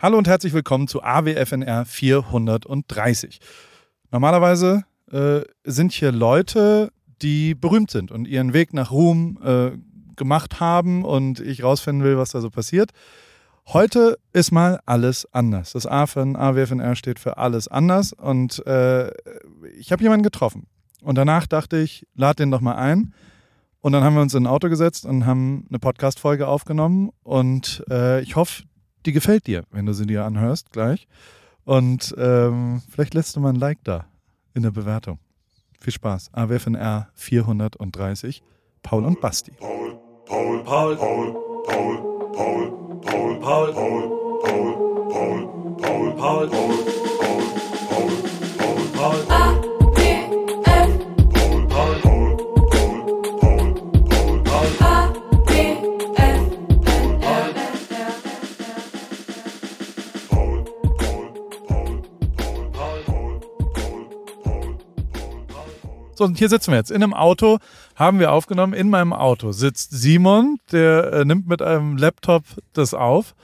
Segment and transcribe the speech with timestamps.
[0.00, 3.40] Hallo und herzlich willkommen zu AWFNR 430.
[4.12, 9.72] Normalerweise äh, sind hier Leute, die berühmt sind und ihren Weg nach Ruhm äh,
[10.14, 12.92] gemacht haben und ich rausfinden will, was da so passiert.
[13.66, 15.72] Heute ist mal alles anders.
[15.72, 19.10] Das A von AWFNR steht für alles anders und äh,
[19.76, 20.68] ich habe jemanden getroffen.
[21.02, 23.14] Und danach dachte ich, lad den doch mal ein.
[23.80, 27.10] Und dann haben wir uns in ein Auto gesetzt und haben eine Podcast-Folge aufgenommen.
[27.24, 28.62] Und äh, ich hoffe,
[29.08, 31.08] die gefällt dir, wenn du sie dir anhörst gleich.
[31.64, 34.04] Und ähm, vielleicht lässt du mal ein Like da
[34.54, 35.18] in der Bewertung.
[35.80, 36.30] Viel Spaß.
[36.32, 38.42] AWFNR 430.
[38.82, 39.52] Paul und Basti.
[39.58, 42.02] Paul, Paul, Paul, Paul, Paul,
[42.34, 44.02] Paul, Paul, Paul, Paul, Paul,
[44.42, 44.76] Paul,
[45.10, 46.78] Paul, Paul, Paul, Paul, Paul,
[48.94, 49.37] Paul, Paul.
[66.18, 67.58] So, und hier sitzen wir jetzt in einem Auto,
[67.94, 68.72] haben wir aufgenommen.
[68.72, 73.36] In meinem Auto sitzt Simon, der äh, nimmt mit einem Laptop das auf.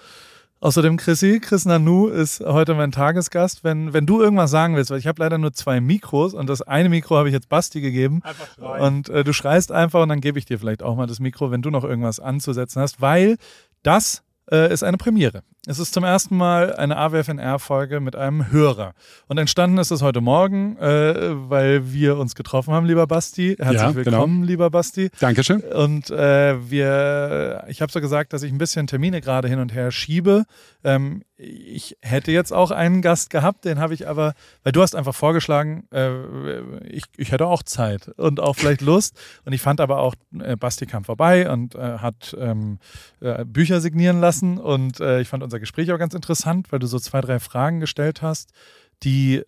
[0.58, 3.62] Außerdem Chrissy, Chris Nanu ist heute mein Tagesgast.
[3.62, 6.62] Wenn, wenn du irgendwas sagen willst, weil ich habe leider nur zwei Mikros und das
[6.62, 8.22] eine Mikro habe ich jetzt Basti gegeben.
[8.24, 8.80] Einfach.
[8.80, 11.52] Und äh, du schreist einfach und dann gebe ich dir vielleicht auch mal das Mikro,
[11.52, 13.36] wenn du noch irgendwas anzusetzen hast, weil
[13.84, 15.42] das äh, ist eine Premiere.
[15.66, 18.92] Es ist zum ersten Mal eine AWFNR-Folge mit einem Hörer.
[19.28, 21.14] Und entstanden ist es heute Morgen, äh,
[21.48, 23.56] weil wir uns getroffen haben, lieber Basti.
[23.58, 24.46] Herzlich Ja, willkommen, genau.
[24.46, 25.10] lieber Basti.
[25.20, 25.60] Dankeschön.
[25.62, 29.72] Und äh, wir, ich habe so gesagt, dass ich ein bisschen Termine gerade hin und
[29.72, 30.44] her schiebe.
[30.82, 34.94] Ähm, ich hätte jetzt auch einen Gast gehabt, den habe ich aber, weil du hast
[34.94, 36.10] einfach vorgeschlagen, äh,
[36.88, 39.18] ich, ich hätte auch Zeit und auch vielleicht Lust.
[39.46, 42.78] Und ich fand aber auch, äh, Basti kam vorbei und äh, hat ähm,
[43.20, 44.33] äh, Bücher signieren lassen.
[44.42, 47.80] Und äh, ich fand unser Gespräch auch ganz interessant, weil du so zwei, drei Fragen
[47.80, 48.50] gestellt hast,
[49.02, 49.42] die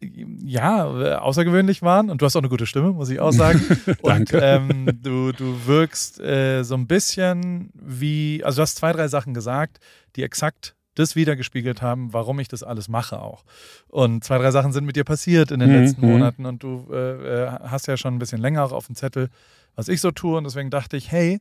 [0.00, 0.84] ja,
[1.20, 3.64] außergewöhnlich waren und du hast auch eine gute Stimme, muss ich auch sagen.
[4.02, 4.38] und Danke.
[4.42, 9.32] ähm, du, du wirkst äh, so ein bisschen wie, also du hast zwei, drei Sachen
[9.32, 9.78] gesagt,
[10.14, 13.44] die exakt das wiedergespiegelt haben, warum ich das alles mache auch.
[13.88, 16.12] Und zwei, drei Sachen sind mit dir passiert in den Mhm, letzten mhm.
[16.12, 19.28] Monaten und du äh, äh, hast ja schon ein bisschen länger auch auf dem Zettel,
[19.74, 21.40] was ich so tue und deswegen dachte ich, hey,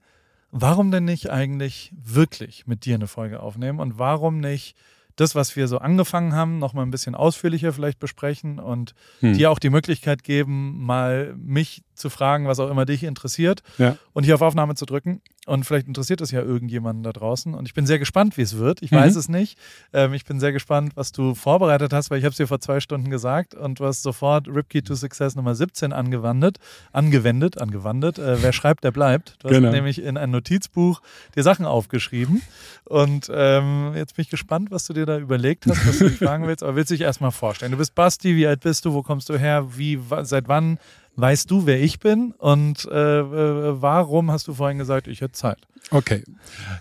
[0.58, 4.76] warum denn nicht eigentlich wirklich mit dir eine Folge aufnehmen und warum nicht
[5.18, 9.34] das, was wir so angefangen haben, noch mal ein bisschen ausführlicher vielleicht besprechen und Hm.
[9.34, 13.98] dir auch die Möglichkeit geben, mal mich zu fragen, was auch immer dich interessiert Ja.
[14.14, 15.22] und hier auf Aufnahme zu drücken.
[15.46, 17.54] Und vielleicht interessiert es ja irgendjemanden da draußen.
[17.54, 18.82] Und ich bin sehr gespannt, wie es wird.
[18.82, 18.96] Ich Mhm.
[18.96, 19.58] weiß es nicht.
[19.94, 22.60] Ähm, ich bin sehr gespannt, was du vorbereitet hast, weil ich habe es dir vor
[22.60, 26.58] zwei Stunden gesagt und du hast sofort Ripkey to Success Nummer 17 angewandt,
[26.92, 28.18] angewendet, angewandt.
[28.18, 29.36] Äh, wer schreibt, der bleibt.
[29.40, 29.72] Du hast Genau.
[29.72, 31.02] nämlich in ein Notizbuch
[31.36, 32.42] dir Sachen aufgeschrieben.
[32.86, 36.18] Und ähm, jetzt bin ich gespannt, was du dir da überlegt hast, was du dich
[36.20, 36.64] fragen willst.
[36.64, 37.72] Aber willst du dich erstmal vorstellen?
[37.72, 38.94] Du bist Basti, wie alt bist du?
[38.94, 39.68] Wo kommst du her?
[39.78, 40.80] Wie, seit wann
[41.16, 42.34] weißt du, wer ich bin?
[42.38, 45.60] Und äh, äh, warum hast du vorhin gesagt, ich hätte Zeit?
[45.92, 46.24] Okay.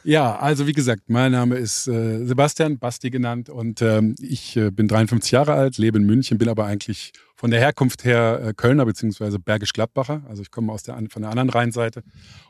[0.02, 4.70] Ja, also wie gesagt, mein Name ist äh, Sebastian, Basti genannt und ähm, ich äh,
[4.70, 8.54] bin 53 Jahre alt, lebe in München, bin aber eigentlich von der Herkunft her äh,
[8.54, 10.22] Kölner beziehungsweise Bergisch-Gladbacher.
[10.26, 12.02] Also ich komme aus der, von der anderen Rheinseite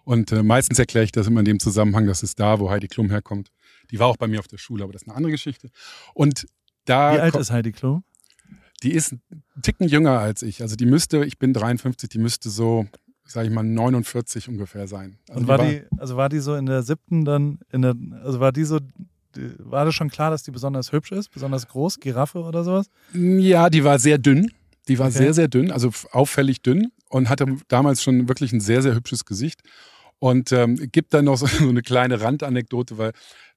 [0.04, 2.86] und äh, meistens erkläre ich das immer in dem Zusammenhang, das ist da, wo Heidi
[2.86, 3.50] Klum herkommt.
[3.90, 5.70] Die war auch bei mir auf der Schule, aber das ist eine andere Geschichte.
[6.14, 6.46] Und
[6.84, 8.04] da Wie alt ist Heidi Klum?
[8.84, 10.62] Die ist einen Ticken jünger als ich.
[10.62, 12.86] Also die müsste, ich bin 53, die müsste so,
[13.26, 15.18] sage ich mal, 49 ungefähr sein.
[15.28, 18.40] Also Und war die, also war die so in der siebten dann, in der, also
[18.40, 18.78] war die so,
[19.58, 22.86] war das schon klar, dass die besonders hübsch ist, besonders groß, Giraffe oder sowas?
[23.12, 24.50] Ja, die war sehr dünn.
[24.86, 25.16] Die war Okay.
[25.16, 29.24] sehr, sehr dünn, also auffällig dünn und hatte damals schon wirklich ein sehr, sehr hübsches
[29.24, 29.62] Gesicht.
[30.18, 33.12] Und ähm, gibt dann noch so, so eine kleine Randanekdote, weil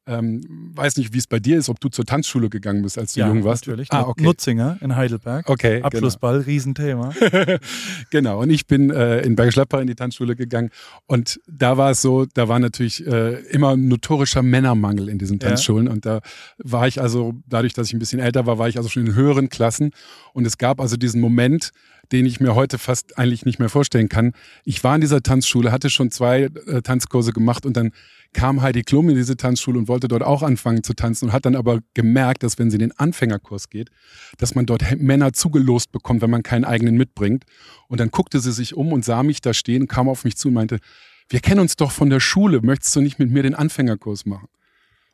[0.07, 3.13] ähm, weiß nicht, wie es bei dir ist, ob du zur Tanzschule gegangen bist, als
[3.13, 3.67] du jung warst.
[3.67, 3.91] natürlich.
[3.91, 4.23] Ah, okay.
[4.23, 5.49] Nutzinger in Heidelberg.
[5.49, 7.13] Okay, Abschlussball, Riesenthema.
[8.09, 8.41] genau.
[8.41, 10.69] Und ich bin äh, in Bergisch Gladbach in die Tanzschule gegangen
[11.05, 15.39] und da war es so, da war natürlich äh, immer ein notorischer Männermangel in diesen
[15.39, 15.49] Ja.
[15.49, 16.21] Tanzschulen und da
[16.57, 19.15] war ich also, dadurch, dass ich ein bisschen älter war, war ich also schon in
[19.15, 19.91] höheren Klassen
[20.33, 21.71] und es gab also diesen Moment,
[22.11, 24.33] den ich mir heute fast eigentlich nicht mehr vorstellen kann.
[24.63, 27.91] Ich war in dieser Tanzschule, hatte schon zwei äh, Tanzkurse gemacht und dann
[28.33, 31.45] kam Heidi Klum in diese Tanzschule und wollte dort auch anfangen zu tanzen und hat
[31.45, 33.89] dann aber gemerkt, dass wenn sie in den Anfängerkurs geht,
[34.37, 37.45] dass man dort Männer zugelost bekommt, wenn man keinen eigenen mitbringt.
[37.87, 40.49] Und dann guckte sie sich um und sah mich da stehen, kam auf mich zu
[40.49, 40.79] und meinte,
[41.29, 44.47] wir kennen uns doch von der Schule, möchtest du nicht mit mir den Anfängerkurs machen?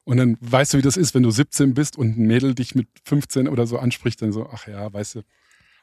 [0.06, 2.76] Und dann weißt du, wie das ist, wenn du 17 bist und ein Mädel dich
[2.76, 5.22] mit 15 oder so anspricht, dann so, ach ja, weißt du.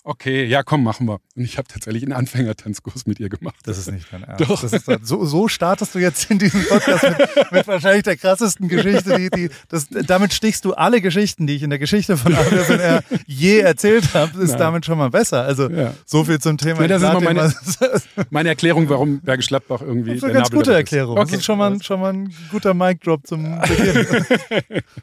[0.02, 1.20] Okay, ja, komm, machen wir.
[1.37, 3.56] Und ich habe tatsächlich einen Anfängertanzkurs mit ihr gemacht.
[3.64, 4.49] Das ist nicht dein Ernst.
[4.49, 4.62] Doch.
[4.62, 8.69] Das ist, so, so startest du jetzt in diesem Podcast mit, mit wahrscheinlich der krassesten
[8.69, 9.19] Geschichte.
[9.19, 13.02] Die, die, das, damit stichst du alle Geschichten, die ich in der Geschichte von AWFNR
[13.26, 14.58] je erzählt habe, ist Nein.
[14.58, 15.43] damit schon mal besser.
[15.43, 15.93] Also ja.
[16.06, 16.81] so viel zum Thema.
[16.81, 17.55] Ja, das ist meine,
[18.31, 20.11] meine Erklärung, warum Bergisch Gladbach irgendwie.
[20.11, 21.19] Das ist eine ganz gute Erklärung.
[21.19, 21.31] Okay.
[21.31, 24.06] Das ist schon mal, schon mal ein guter Mic-Drop zum Beginn.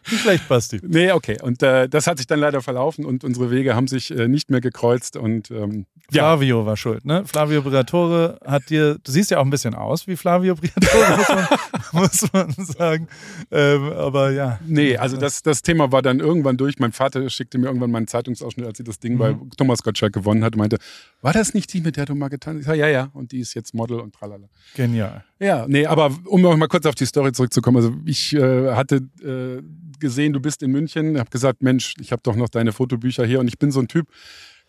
[0.10, 0.80] nicht schlecht, Basti.
[0.82, 1.38] Nee, okay.
[1.40, 4.50] Und äh, das hat sich dann leider verlaufen und unsere Wege haben sich äh, nicht
[4.50, 6.66] mehr gekreuzt gekreuzt und ähm, Flavio ja.
[6.66, 7.26] war schuld, ne?
[7.26, 11.30] Flavio Briatore hat dir, du siehst ja auch ein bisschen aus wie Flavio Briatore, muss
[11.30, 11.48] man,
[11.92, 13.08] muss man sagen.
[13.52, 14.60] Ähm, aber ja.
[14.66, 16.80] Nee, also das, das Thema war dann irgendwann durch.
[16.80, 19.18] Mein Vater schickte mir irgendwann meinen Zeitungsausschnitt, als sie das Ding mhm.
[19.18, 20.78] bei Thomas Gottschalk gewonnen hat und meinte,
[21.22, 22.62] war das nicht die, mit der du mal getan hast?
[22.62, 24.48] Ich sag, ja, ja, und die ist jetzt Model und tralala.
[24.76, 25.26] Genial.
[25.40, 29.08] Ja, nee, aber um noch mal kurz auf die Story zurückzukommen, also ich äh, hatte
[29.22, 29.62] äh,
[30.00, 33.42] gesehen, du bist in München, habe gesagt, Mensch, ich habe doch noch deine Fotobücher hier
[33.42, 34.08] und ich bin so ein Typ,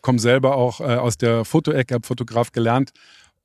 [0.01, 2.91] komme selber auch äh, aus der Fotoecke, habe Fotograf gelernt,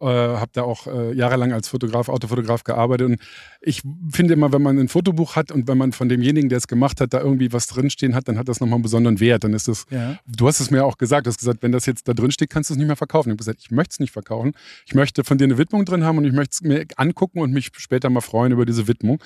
[0.00, 3.06] äh, habe da auch äh, jahrelang als Fotograf, Autofotograf gearbeitet.
[3.08, 3.20] Und
[3.60, 6.66] ich finde immer, wenn man ein Fotobuch hat und wenn man von demjenigen, der es
[6.66, 9.44] gemacht hat, da irgendwie was drinstehen hat, dann hat das nochmal einen besonderen Wert.
[9.44, 10.18] Dann ist es, ja.
[10.26, 12.50] du hast es mir auch gesagt, du hast gesagt, wenn das jetzt da drin steht,
[12.50, 13.28] kannst du es nicht mehr verkaufen.
[13.28, 14.52] Ich habe gesagt, ich möchte es nicht verkaufen.
[14.84, 17.52] Ich möchte von dir eine Widmung drin haben und ich möchte es mir angucken und
[17.52, 19.22] mich später mal freuen über diese Widmung.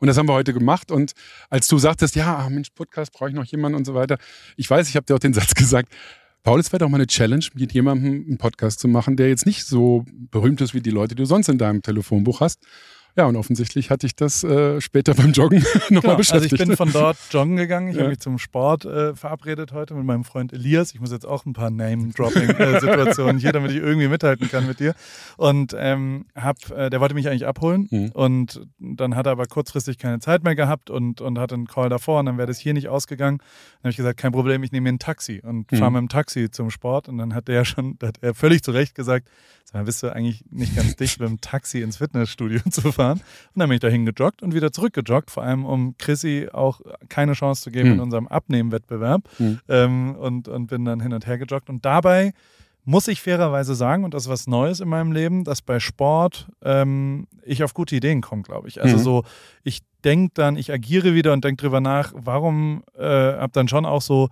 [0.00, 0.90] Und das haben wir heute gemacht.
[0.90, 1.12] Und
[1.50, 4.18] als du sagtest, ja, ach Mensch, Podcast, brauche ich noch jemanden und so weiter.
[4.56, 5.92] Ich weiß, ich habe dir auch den Satz gesagt,
[6.44, 9.46] Paul, es wäre doch mal eine Challenge, mit jemandem einen Podcast zu machen, der jetzt
[9.46, 12.60] nicht so berühmt ist wie die Leute, die du sonst in deinem Telefonbuch hast,
[13.16, 15.58] ja, und offensichtlich hatte ich das äh, später beim Joggen
[15.90, 16.52] nochmal genau, beschäftigt.
[16.52, 17.88] Also ich bin von dort joggen gegangen.
[17.88, 18.02] Ich ja.
[18.02, 20.94] habe mich zum Sport äh, verabredet heute mit meinem Freund Elias.
[20.94, 24.94] Ich muss jetzt auch ein paar Name-Dropping-Situationen hier, damit ich irgendwie mithalten kann mit dir.
[25.36, 28.10] Und ähm, hab, äh, der wollte mich eigentlich abholen mhm.
[28.12, 31.90] und dann hat er aber kurzfristig keine Zeit mehr gehabt und, und hatte einen Call
[31.90, 33.38] davor und dann wäre das hier nicht ausgegangen.
[33.38, 35.76] Dann habe ich gesagt, kein Problem, ich nehme mir ein Taxi und mhm.
[35.76, 37.08] fahre mit dem Taxi zum Sport.
[37.08, 39.28] Und dann hat der schon, hat er völlig zu Recht gesagt,
[39.64, 43.01] sag mal, bist du eigentlich nicht ganz dicht mit dem Taxi ins Fitnessstudio zu fahren?
[43.02, 43.20] Gefahren.
[43.54, 47.32] Und dann bin ich dahin gejoggt und wieder zurückgejoggt, vor allem um Chrissy auch keine
[47.32, 47.94] Chance zu geben mhm.
[47.94, 49.22] in unserem Abnehmwettbewerb.
[49.38, 49.60] Mhm.
[49.68, 51.68] Ähm, und, und bin dann hin und her gejoggt.
[51.68, 52.32] Und dabei
[52.84, 56.48] muss ich fairerweise sagen, und das ist was Neues in meinem Leben, dass bei Sport
[56.62, 58.82] ähm, ich auf gute Ideen komme, glaube ich.
[58.82, 59.02] Also mhm.
[59.02, 59.24] so,
[59.62, 63.86] ich denke dann, ich agiere wieder und denke drüber nach, warum äh, habe dann schon
[63.86, 64.30] auch so,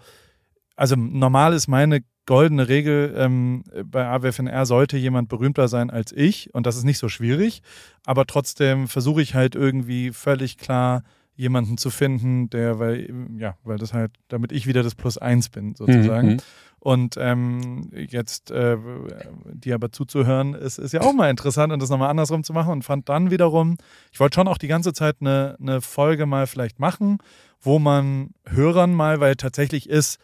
[0.80, 6.54] also normal ist meine goldene Regel, ähm, bei AWFNR sollte jemand berühmter sein als ich
[6.54, 7.60] und das ist nicht so schwierig,
[8.06, 11.02] aber trotzdem versuche ich halt irgendwie völlig klar
[11.34, 15.50] jemanden zu finden, der, weil, ja, weil das halt, damit ich wieder das Plus eins
[15.50, 16.28] bin, sozusagen.
[16.28, 16.36] Mhm.
[16.78, 18.78] Und ähm, jetzt äh,
[19.52, 22.72] die aber zuzuhören, ist, ist ja auch mal interessant und das nochmal andersrum zu machen
[22.72, 23.76] und fand dann wiederum,
[24.12, 27.18] ich wollte schon auch die ganze Zeit eine, eine Folge mal vielleicht machen,
[27.60, 30.18] wo man Hörern mal, weil tatsächlich ist,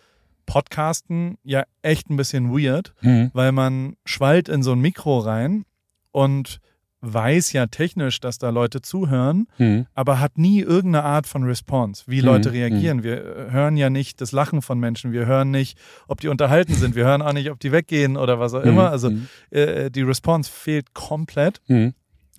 [0.46, 3.30] Podcasten ja echt ein bisschen weird, mhm.
[3.34, 5.64] weil man schwallt in so ein Mikro rein
[6.12, 6.60] und
[7.00, 9.86] weiß ja technisch, dass da Leute zuhören, mhm.
[9.94, 12.26] aber hat nie irgendeine Art von Response, wie mhm.
[12.26, 12.98] Leute reagieren.
[12.98, 13.02] Mhm.
[13.02, 15.78] Wir hören ja nicht das Lachen von Menschen, wir hören nicht,
[16.08, 18.70] ob die unterhalten sind, wir hören auch nicht, ob die weggehen oder was auch mhm.
[18.70, 18.90] immer.
[18.90, 19.28] Also mhm.
[19.50, 21.60] äh, die Response fehlt komplett.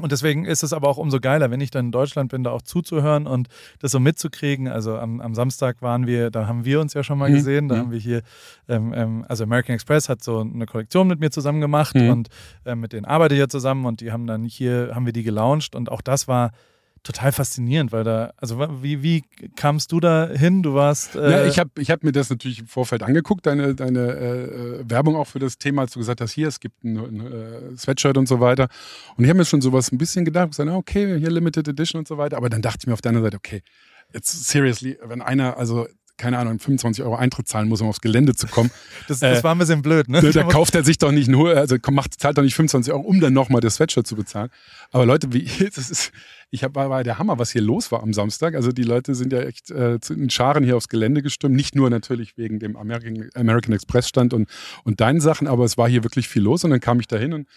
[0.01, 2.51] Und deswegen ist es aber auch umso geiler, wenn ich dann in Deutschland bin, da
[2.51, 3.47] auch zuzuhören und
[3.79, 4.67] das so mitzukriegen.
[4.67, 7.35] Also am, am Samstag waren wir, da haben wir uns ja schon mal mhm.
[7.35, 7.67] gesehen.
[7.67, 7.79] Da mhm.
[7.79, 8.21] haben wir hier,
[8.67, 12.09] ähm, ähm, also American Express hat so eine Kollektion mit mir zusammen gemacht mhm.
[12.09, 12.27] und
[12.65, 15.23] äh, mit denen arbeite ich ja zusammen und die haben dann hier, haben wir die
[15.23, 16.51] gelauncht und auch das war
[17.07, 19.23] total faszinierend, weil da, also wie, wie
[19.55, 20.61] kamst du da hin?
[20.61, 21.15] Du warst.
[21.15, 24.89] Äh ja, ich habe ich hab mir das natürlich im Vorfeld angeguckt, deine, deine äh,
[24.89, 27.77] Werbung auch für das Thema, als du gesagt hast, hier, es gibt ein, ein äh,
[27.77, 28.67] Sweatshirt und so weiter.
[29.15, 32.07] Und ich habe mir schon sowas ein bisschen gedacht, gesagt, okay, hier Limited Edition und
[32.07, 32.37] so weiter.
[32.37, 33.63] Aber dann dachte ich mir auf der anderen Seite, okay,
[34.13, 38.35] jetzt seriously, wenn einer, also keine Ahnung, 25 Euro Eintritt zahlen muss, um aufs Gelände
[38.35, 38.71] zu kommen.
[39.07, 40.21] Das, das äh, war ein bisschen blöd, ne?
[40.21, 43.19] Da kauft er sich doch nicht nur, also macht, zahlt doch nicht 25 Euro, um
[43.19, 44.49] dann nochmal das Sweatshirt zu bezahlen.
[44.91, 45.45] Aber Leute, wie,
[45.75, 46.11] das ist,
[46.49, 48.55] ich hab, war, war der Hammer, was hier los war am Samstag.
[48.55, 51.55] Also die Leute sind ja echt äh, in Scharen hier aufs Gelände gestimmt.
[51.55, 54.49] Nicht nur natürlich wegen dem American, American Express Stand und,
[54.83, 56.63] und deinen Sachen, aber es war hier wirklich viel los.
[56.63, 57.47] Und dann kam ich da hin und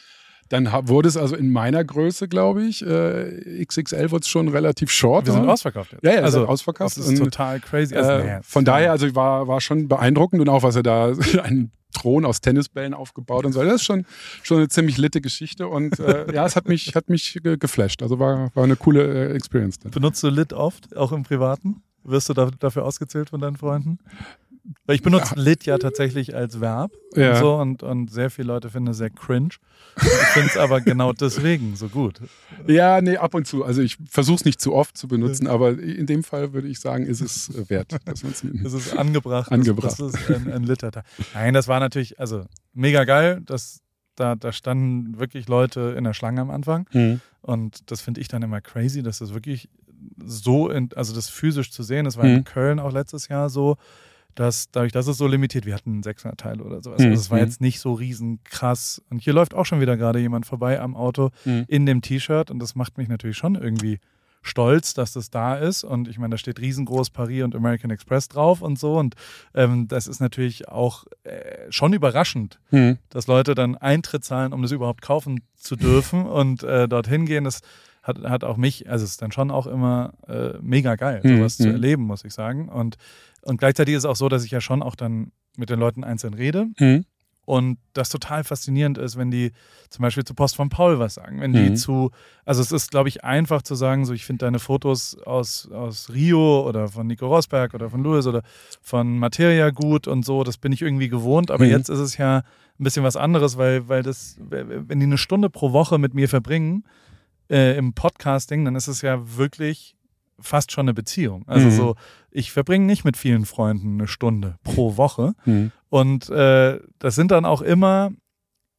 [0.51, 4.91] dann wurde es also in meiner Größe, glaube ich, äh, XXL wurde es schon relativ
[4.91, 5.27] short.
[5.27, 6.05] Wir sind ausverkauft jetzt.
[6.05, 6.97] Ja, ja, also ausverkauft.
[6.97, 7.95] Das ist total crazy.
[7.95, 11.71] Also, äh, von daher, also war, war schon beeindruckend und auch, was er da, einen
[11.93, 13.63] Thron aus Tennisbällen aufgebaut und so.
[13.63, 14.05] Das ist schon,
[14.43, 18.03] schon eine ziemlich litte Geschichte und äh, ja, es hat mich, hat mich geflasht.
[18.03, 19.79] Also war, war eine coole äh, Experience.
[19.79, 19.93] Dann.
[19.93, 21.83] Benutzt du Lit oft, auch im Privaten?
[22.03, 23.99] Wirst du da, dafür ausgezählt von deinen Freunden?
[24.87, 27.33] Weil ich benutze lit ja tatsächlich als Verb Ja.
[27.33, 29.55] und so und, und sehr viele Leute finden es sehr cringe.
[30.01, 32.21] Ich finde es aber genau deswegen so gut.
[32.67, 33.65] Ja, nee, ab und zu.
[33.65, 36.79] Also ich versuche es nicht zu oft zu benutzen, aber in dem Fall würde ich
[36.81, 38.65] sagen, ist es äh, wert, dass man es nimmt.
[38.65, 39.51] Es ist angebracht.
[39.51, 39.99] Angebracht.
[39.99, 41.03] Das, das ist ein, ein Litterteil.
[41.35, 43.41] Nein, das war natürlich, also mega geil.
[43.45, 43.81] Das,
[44.17, 46.87] da, da standen wirklich Leute in der Schlange am Anfang.
[46.93, 47.21] Mhm.
[47.43, 49.69] Und das finde ich dann immer crazy, dass das wirklich
[50.25, 52.37] so, in, also das physisch zu sehen, das war Mhm.
[52.37, 53.77] in Köln auch letztes Jahr so,
[54.35, 57.01] dass dadurch, dass es so limitiert, wir hatten 600 Teile oder sowas.
[57.01, 57.11] Mhm.
[57.11, 57.45] Also es war Mhm.
[57.45, 59.03] jetzt nicht so riesen krass.
[59.11, 61.65] Und hier läuft auch schon wieder gerade jemand vorbei am Auto Mhm.
[61.69, 63.99] in dem T-Shirt und das macht mich natürlich schon irgendwie
[64.43, 65.85] stolz, dass das da ist.
[65.85, 68.99] Und ich meine, da steht riesengroß Paris und American Express drauf und so.
[68.99, 69.15] Und
[69.55, 72.97] ähm, das ist natürlich auch äh, schon überraschend, Mhm.
[73.11, 77.45] dass Leute dann Eintritt zahlen, um das überhaupt kaufen zu dürfen und äh, dorthin gehen.
[77.45, 77.61] Das
[78.03, 81.37] hat, hat auch mich, also es ist dann schon auch immer äh, mega geil, Mhm,
[81.37, 81.73] sowas zu mhm.
[81.75, 82.71] erleben, muss ich sagen.
[82.71, 82.97] Und,
[83.43, 86.05] und gleichzeitig ist es auch so, dass ich ja schon auch dann mit den Leuten
[86.05, 87.05] einzeln rede Mhm.
[87.45, 89.51] und das total faszinierend ist, wenn die
[89.89, 91.41] zum Beispiel zu Post von Paul was sagen.
[91.41, 91.77] Wenn die Mhm.
[91.77, 92.11] zu,
[92.45, 96.11] also es ist, glaube ich, einfach zu sagen, so ich finde deine Fotos aus, aus
[96.11, 98.43] Rio oder von Nico Rosberg oder von Louis oder
[98.81, 101.71] von Materia gut und so, das bin ich irgendwie gewohnt, aber Mhm.
[101.71, 102.39] jetzt ist es ja
[102.79, 106.29] ein bisschen was anderes, weil, weil das, wenn die eine Stunde pro Woche mit mir
[106.29, 106.85] verbringen
[107.51, 109.97] äh, im Podcasting, dann ist es ja wirklich
[110.41, 111.45] fast schon eine Beziehung.
[111.47, 111.71] Also Mhm.
[111.73, 111.95] so,
[112.31, 115.35] ich verbringe nicht mit vielen Freunden eine Stunde pro Woche.
[115.45, 115.73] Mhm.
[115.89, 118.11] Und äh, das sind dann auch immer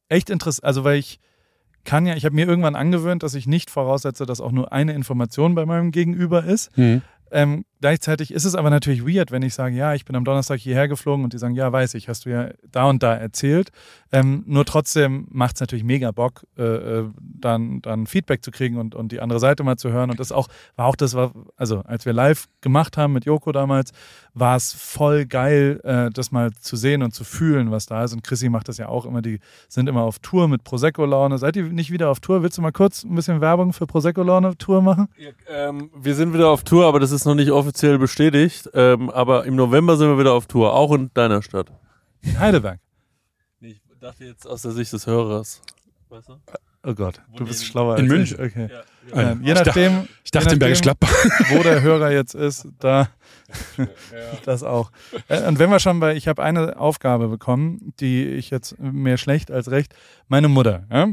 [0.08, 1.18] echt interessant, also weil ich
[1.84, 4.92] kann ja, ich habe mir irgendwann angewöhnt, dass ich nicht voraussetze, dass auch nur eine
[4.92, 6.76] Information bei meinem Gegenüber ist.
[6.78, 7.02] Mhm.
[7.32, 10.60] Ähm, gleichzeitig ist es aber natürlich weird, wenn ich sage, ja, ich bin am Donnerstag
[10.60, 13.70] hierher geflogen und die sagen, ja, weiß ich, hast du ja da und da erzählt.
[14.12, 18.78] Ähm, nur trotzdem macht es natürlich mega Bock, äh, äh, dann, dann Feedback zu kriegen
[18.78, 20.10] und, und die andere Seite mal zu hören.
[20.10, 23.50] Und das auch, war auch das, war, also als wir live gemacht haben mit Joko
[23.50, 23.90] damals,
[24.32, 28.12] war es voll geil, äh, das mal zu sehen und zu fühlen, was da ist.
[28.12, 31.36] Und Chrissy macht das ja auch immer, die sind immer auf Tour mit Prosecco-Laune.
[31.36, 32.44] Seid ihr nicht wieder auf Tour?
[32.44, 35.08] Willst du mal kurz ein bisschen Werbung für Prosecco-Laune-Tour machen?
[35.48, 38.68] Ähm, wir sind wieder auf Tour, aber das ist noch nicht offiziell bestätigt.
[38.74, 41.72] Ähm, aber im November sind wir wieder auf Tour, auch in deiner Stadt.
[42.22, 42.78] In Heidelberg.
[43.60, 45.62] Ich dachte jetzt aus der Sicht des Hörers.
[46.08, 46.34] Weißt du?
[46.84, 48.38] Oh Gott, Wo du bist schlauer In als München.
[48.44, 48.50] ich.
[48.52, 48.68] Okay.
[48.68, 48.82] Ja,
[49.22, 49.30] Ja.
[49.30, 51.50] Ähm, je Ich dachte- nachdem, Ich dachte je in Bergisch nachdem, Gladbach.
[51.50, 53.08] wo der Hörer jetzt ist, da
[54.44, 54.90] das auch.
[55.28, 59.16] Äh, Und wenn wir schon bei, ich habe eine Aufgabe bekommen, die ich jetzt mehr
[59.16, 59.94] schlecht als recht,
[60.28, 60.86] meine Mutter.
[60.90, 61.08] Ja?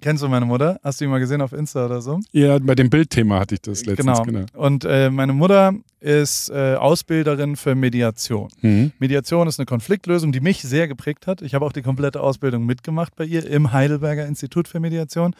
[0.00, 0.78] Kennst du meine Mutter?
[0.82, 2.20] Hast du die mal gesehen auf Insta oder so?
[2.32, 4.22] Ja, bei dem Bildthema hatte ich das letztens.
[4.22, 4.46] genau.
[4.54, 8.48] Und äh, meine Mutter ist äh, Ausbilderin für Mediation.
[8.60, 8.92] Mhm.
[8.98, 11.42] Mediation ist eine Konfliktlösung, die mich sehr geprägt hat.
[11.42, 15.34] Ich habe auch die komplette Ausbildung mitgemacht bei ihr im Heidelberger Institut für Mediation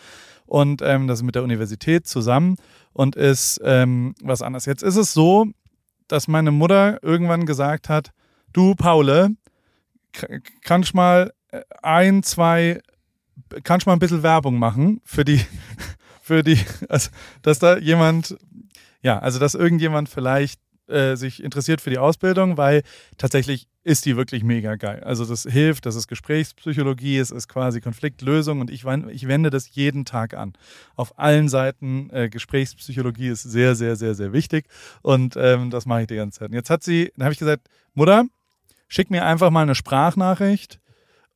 [0.47, 2.57] und ähm, das ist mit der Universität zusammen
[2.93, 4.67] und ist ähm, was anderes.
[4.67, 5.47] Jetzt ist es so,
[6.09, 8.11] dass meine Mutter irgendwann gesagt hat,
[8.53, 9.31] du Paule,
[10.63, 12.81] kannst mal äh, ein, zwei,
[13.65, 15.41] kannst mal ein bisschen Werbung machen für die,
[16.23, 17.11] für die, also
[17.43, 18.37] dass da jemand,
[19.03, 22.83] ja, also dass irgendjemand vielleicht äh, sich interessiert für die Ausbildung, weil
[23.17, 25.03] tatsächlich ist die wirklich mega geil.
[25.05, 29.75] Also das hilft, das ist Gesprächspsychologie, es ist quasi Konfliktlösung und ich, ich wende das
[29.75, 30.53] jeden Tag an.
[30.95, 34.67] Auf allen Seiten äh, Gesprächspsychologie ist sehr, sehr, sehr, sehr wichtig
[35.03, 36.51] und ähm, das mache ich die ganze Zeit.
[36.51, 38.25] Und jetzt hat sie, dann habe ich gesagt, Mutter,
[38.89, 40.79] schick mir einfach mal eine Sprachnachricht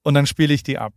[0.03, 0.93] und dann spiele ich die ab.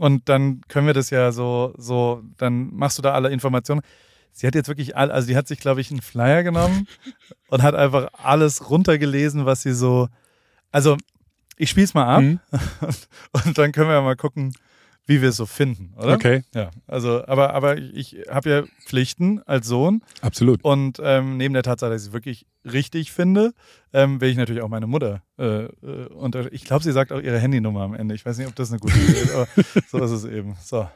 [0.00, 3.82] Und dann können wir das ja so, so, dann machst du da alle Informationen.
[4.32, 6.88] Sie hat jetzt wirklich all, also die hat sich, glaube ich, einen Flyer genommen
[7.48, 10.08] und hat einfach alles runtergelesen, was sie so.
[10.72, 10.96] Also,
[11.58, 12.40] ich spiele es mal ab Mhm.
[12.80, 13.08] und,
[13.46, 14.54] und dann können wir ja mal gucken,
[15.10, 16.14] wie wir es so finden, oder?
[16.14, 20.62] Okay, Ja, also, aber, aber ich habe ja Pflichten als Sohn absolut.
[20.64, 23.52] und ähm, neben der Tatsache, dass ich es wirklich richtig finde,
[23.92, 26.52] ähm, will ich natürlich auch meine Mutter äh, äh, unter.
[26.52, 28.14] Ich glaube, sie sagt auch ihre Handynummer am Ende.
[28.14, 29.48] Ich weiß nicht, ob das eine gute Idee ist, aber
[29.88, 30.56] so ist es eben.
[30.62, 30.88] So.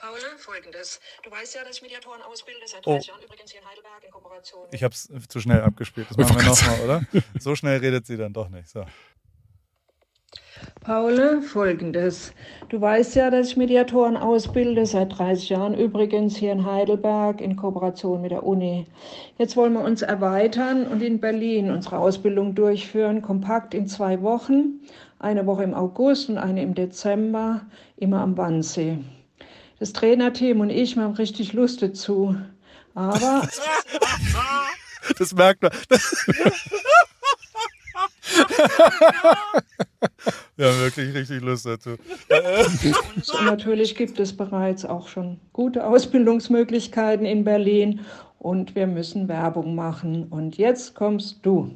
[0.00, 1.00] Paula, folgendes.
[1.24, 2.92] Du weißt ja, dass ich Mediatoren ausbilde, seit Oh.
[2.94, 4.66] 30 Jahren übrigens hier in Heidelberg in Kooperation.
[4.72, 6.06] Ich habe es zu schnell abgespielt.
[6.10, 7.02] Das machen wir nochmal, oder?
[7.38, 8.68] So schnell redet sie dann doch nicht.
[8.68, 8.84] So.
[10.88, 12.32] Paula, folgendes.
[12.70, 17.56] Du weißt ja, dass ich Mediatoren ausbilde, seit 30 Jahren übrigens hier in Heidelberg in
[17.56, 18.86] Kooperation mit der Uni.
[19.36, 24.80] Jetzt wollen wir uns erweitern und in Berlin unsere Ausbildung durchführen, kompakt in zwei Wochen.
[25.18, 27.66] Eine Woche im August und eine im Dezember,
[27.96, 28.98] immer am Wannsee.
[29.78, 32.34] Das Trainerteam und ich, wir haben richtig Lust dazu.
[32.94, 33.46] Aber
[35.18, 35.72] Das merkt man.
[40.56, 41.96] Wir haben wirklich richtig Lust dazu.
[43.44, 48.00] Natürlich gibt es bereits auch schon gute Ausbildungsmöglichkeiten in Berlin
[48.38, 50.24] und wir müssen Werbung machen.
[50.28, 51.70] Und jetzt kommst du.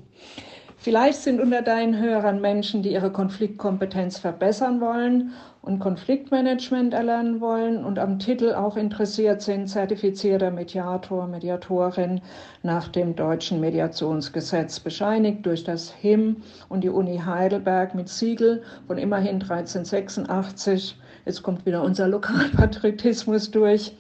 [0.83, 7.85] Vielleicht sind unter deinen Hörern Menschen, die ihre Konfliktkompetenz verbessern wollen und Konfliktmanagement erlernen wollen
[7.85, 12.21] und am Titel auch interessiert sind, zertifizierter Mediator, Mediatorin
[12.65, 18.99] nach dem deutschen Mediationsgesetz, bescheinigt durch das HIM und die Uni Heidelberg mit Siegel von
[18.99, 20.99] immerhin 1386.
[21.27, 23.97] Jetzt kommt wieder unser Lokalpatriotismus durch.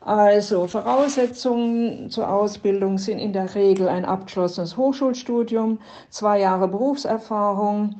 [0.00, 5.78] Also Voraussetzungen zur Ausbildung sind in der Regel ein abgeschlossenes Hochschulstudium,
[6.08, 7.96] zwei Jahre Berufserfahrung,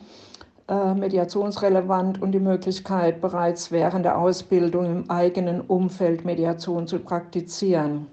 [0.68, 8.06] äh, mediationsrelevant und die Möglichkeit, bereits während der Ausbildung im eigenen Umfeld Mediation zu praktizieren.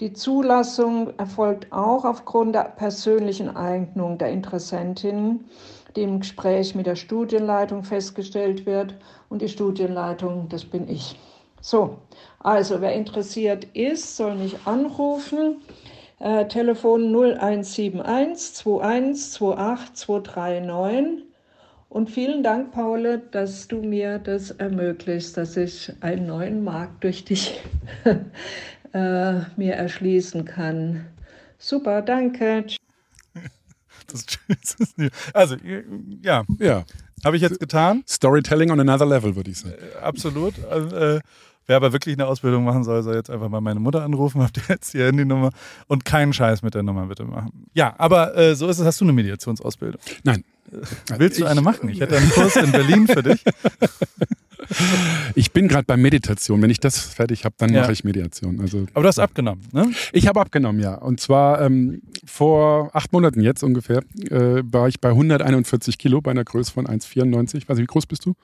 [0.00, 5.44] Die Zulassung erfolgt auch aufgrund der persönlichen Eignung der Interessentinnen,
[5.94, 8.94] die im Gespräch mit der Studienleitung festgestellt wird.
[9.28, 11.18] Und die Studienleitung, das bin ich.
[11.60, 11.98] So,
[12.38, 15.56] also wer interessiert ist, soll mich anrufen.
[16.18, 21.24] Äh, Telefon 0171 21 28 239.
[21.88, 27.24] Und vielen Dank, Paule, dass du mir das ermöglicht, dass ich einen neuen Markt durch
[27.24, 27.60] dich
[28.04, 31.06] äh, mir erschließen kann.
[31.58, 32.64] Super, danke.
[34.06, 34.24] Das,
[35.34, 35.56] also,
[36.22, 36.44] ja.
[36.58, 36.84] Ja.
[37.24, 38.02] Habe ich jetzt getan?
[38.08, 39.74] Storytelling on another level, würde ich sagen.
[39.74, 40.54] Äh, absolut.
[40.64, 41.20] Also, äh,
[41.70, 44.56] wer aber wirklich eine Ausbildung machen soll, soll jetzt einfach mal meine Mutter anrufen, habt
[44.56, 45.50] ihr jetzt die Handynummer
[45.86, 47.66] und keinen Scheiß mit der Nummer bitte machen.
[47.74, 48.84] Ja, aber äh, so ist es.
[48.84, 50.00] Hast du eine Mediationsausbildung?
[50.24, 50.42] Nein.
[51.16, 51.88] Willst du eine machen?
[51.88, 53.44] Ich hätte einen Kurs in Berlin für dich.
[55.34, 56.62] Ich bin gerade bei Meditation.
[56.62, 57.80] Wenn ich das fertig habe, dann Ja.
[57.82, 58.60] mache ich Mediation.
[58.60, 59.90] Also Aber du hast abgenommen, ne?
[60.12, 60.94] ich habe abgenommen, ja.
[60.94, 66.30] Und zwar ähm, vor acht Monaten jetzt ungefähr äh, war ich bei 141 Kilo bei
[66.30, 67.68] einer Größe von 1,94.
[67.68, 68.34] Weiß nicht, wie groß bist du?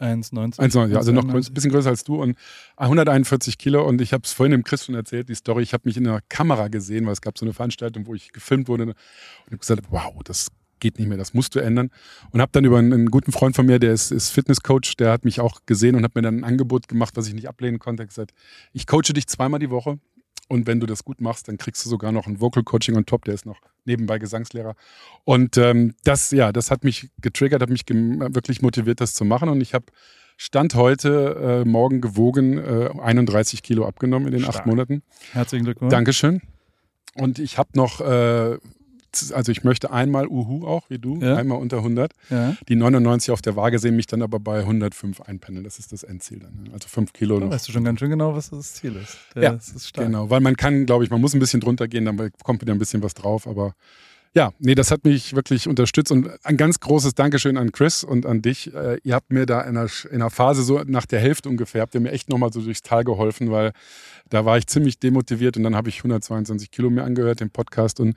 [0.00, 0.58] 1,90.
[0.58, 1.30] 1,90, ja, also noch 1,91.
[1.30, 2.36] größer, bisschen größer als du und
[2.76, 5.82] 141 Kilo und ich habe es vorhin dem Chris schon erzählt, die Story, ich habe
[5.84, 8.84] mich in einer Kamera gesehen, weil es gab so eine Veranstaltung, wo ich gefilmt wurde
[8.84, 8.94] und
[9.46, 10.48] habe gesagt, wow, das
[10.80, 11.90] geht nicht mehr, das musst du ändern
[12.30, 15.12] und habe dann über einen, einen guten Freund von mir, der ist, ist Fitnesscoach, der
[15.12, 17.78] hat mich auch gesehen und hat mir dann ein Angebot gemacht, was ich nicht ablehnen
[17.78, 18.32] konnte, er hat gesagt,
[18.72, 19.98] ich coache dich zweimal die Woche
[20.50, 23.06] und wenn du das gut machst, dann kriegst du sogar noch ein Vocal Coaching on
[23.06, 24.74] top, der ist noch nebenbei Gesangslehrer
[25.24, 29.48] und ähm, das, ja, das hat mich getriggert, hat mich wirklich motiviert, das zu machen
[29.48, 29.86] und ich habe
[30.36, 34.56] Stand heute, äh, morgen gewogen, äh, 31 Kilo abgenommen in den Stark.
[34.56, 35.02] acht Monaten.
[35.32, 35.90] Herzlichen Glückwunsch.
[35.90, 36.40] Dankeschön.
[37.14, 38.56] Und ich habe noch, äh,
[39.32, 41.36] also ich möchte einmal Uhu auch, wie du, Ja.
[41.36, 42.12] einmal unter 100.
[42.30, 42.56] Ja.
[42.68, 45.64] Die 99 auf der Waage sehen mich dann aber bei 105 einpendeln.
[45.64, 46.70] Das ist das Endziel dann.
[46.72, 47.52] Also 5 Kilo Da noch.
[47.52, 49.16] weißt du schon ganz schön genau, was das Ziel ist.
[49.34, 50.06] Der, Ja, Das ist stark.
[50.06, 52.72] Genau, weil man kann, glaube ich, man muss ein bisschen drunter gehen, dann kommt wieder
[52.72, 53.46] ein bisschen was drauf.
[53.46, 53.74] Aber
[54.32, 58.26] ja, nee, das hat mich wirklich unterstützt und ein ganz großes Dankeschön an Chris und
[58.26, 58.72] an dich.
[58.72, 61.82] Äh, ihr habt mir da in einer, in einer Phase so nach der Hälfte ungefähr,
[61.82, 63.72] habt ihr mir echt nochmal so durchs Tal geholfen, weil
[64.28, 67.98] da war ich ziemlich demotiviert und dann habe ich 122 Kilo mir angehört, den Podcast
[67.98, 68.16] und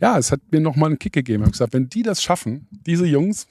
[0.00, 1.42] ja, es hat mir nochmal einen Kick gegeben.
[1.42, 3.46] Ich habe gesagt, wenn die das schaffen, diese Jungs,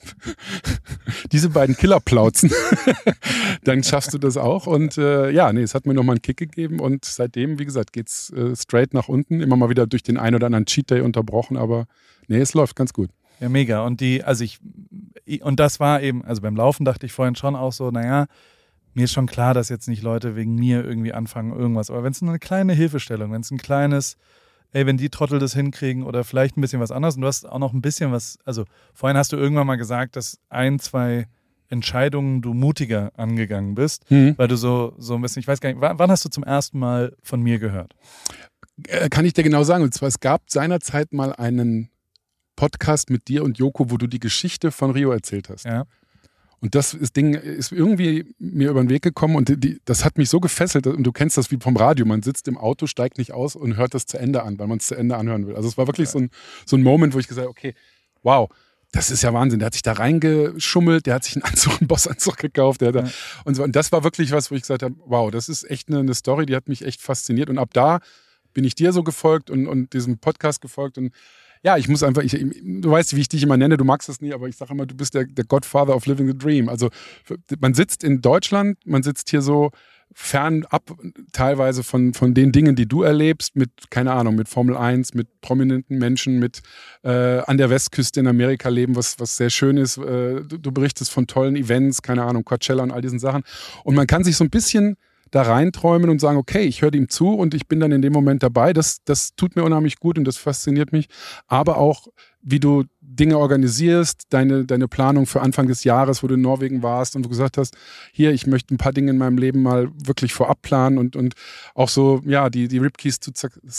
[1.32, 2.52] diese beiden Killerplauzen,
[3.64, 4.66] dann schaffst du das auch.
[4.66, 7.94] Und äh, ja, nee, es hat mir nochmal einen Kick gegeben und seitdem, wie gesagt,
[7.94, 9.42] geht's äh, straight nach unten.
[9.42, 11.86] Immer mal wieder durch den einen oder anderen Cheat Day unterbrochen, aber
[12.28, 13.10] nee, es läuft ganz gut.
[13.40, 13.86] Ja, mega.
[13.86, 14.60] Und die, also ich,
[15.42, 18.28] und das war eben, also beim Laufen dachte ich vorhin schon auch so, naja,
[18.94, 21.90] mir ist schon klar, dass jetzt nicht Leute wegen mir irgendwie anfangen, irgendwas.
[21.90, 24.18] Aber wenn es nur eine kleine Hilfestellung, wenn es ein kleines,
[24.72, 27.48] ey, wenn die Trottel das hinkriegen oder vielleicht ein bisschen was anderes und du hast
[27.48, 31.28] auch noch ein bisschen was, also vorhin hast du irgendwann mal gesagt, dass ein, zwei
[31.70, 34.04] Entscheidungen du mutiger angegangen bist,
[34.38, 36.80] weil du so, so ein bisschen, ich weiß gar nicht, wann hast du zum ersten
[36.80, 37.96] Mal von mir gehört?
[38.88, 39.84] Äh, kann ich dir genau sagen.
[39.84, 41.90] Und zwar, es gab seinerzeit mal einen
[42.56, 45.66] Podcast mit dir und Joko, wo du die Geschichte von Rio erzählt hast.
[45.66, 45.86] Ja.
[46.62, 50.18] Und das ist Ding ist irgendwie mir über den Weg gekommen und die, das hat
[50.18, 50.88] mich so gefesselt.
[50.88, 52.06] Und du kennst das wie vom Radio.
[52.06, 54.80] Man sitzt im Auto, steigt nicht aus und hört das zu Ende an, weil man
[54.80, 55.56] es zu Ende anhören will.
[55.56, 56.30] Also es war wirklich so, ein,
[56.66, 57.76] so ein Moment, wo ich gesagt habe, okay,
[58.24, 58.50] wow,
[58.92, 59.60] das ist ja Wahnsinn.
[59.60, 62.82] Der hat sich da reingeschummelt, der hat sich einen Anzug, einen Bossanzug gekauft.
[62.82, 63.12] Der hat da, Ja.
[63.46, 65.88] und, so, und das war wirklich was, wo ich gesagt habe, wow, das ist echt
[65.88, 67.50] eine, eine Story, die hat mich echt fasziniert.
[67.50, 68.00] Und ab da
[68.60, 71.14] bin ich dir so gefolgt und, und diesem Podcast gefolgt und
[71.64, 74.20] ja, ich muss einfach, ich, du weißt, wie ich dich immer nenne, du magst das
[74.20, 76.68] nie, aber ich sage immer, du bist der, der Godfather of Living the Dream.
[76.68, 76.90] Also
[77.58, 79.72] man sitzt in Deutschland, man sitzt hier so
[80.14, 80.92] fernab
[81.32, 85.40] teilweise von, von den Dingen, die du erlebst, mit, keine Ahnung, mit Formel 1, mit
[85.40, 86.62] prominenten Menschen, mit
[87.04, 89.98] äh, an der Westküste in Amerika leben, was, was sehr schön ist.
[90.00, 93.44] Äh, du, du berichtest von tollen Events, keine Ahnung, Coachella und all diesen Sachen.
[93.86, 94.98] Und man kann sich so ein bisschen
[95.32, 98.14] da reinträumen und sagen, okay, ich höre ihm zu und ich bin dann in dem
[98.14, 98.74] Moment dabei.
[98.74, 101.08] Das, das tut mir unheimlich gut und das fasziniert mich.
[101.48, 102.08] Aber auch,
[102.42, 106.84] wie du Dinge organisierst, deine, deine Planung für Anfang des Jahres, wo du in Norwegen
[106.84, 107.76] warst und du gesagt hast,
[108.14, 111.34] hier, ich möchte ein paar Dinge in meinem Leben mal wirklich vorab planen und, und
[111.76, 113.32] auch so, ja, die, die Ripkeys to,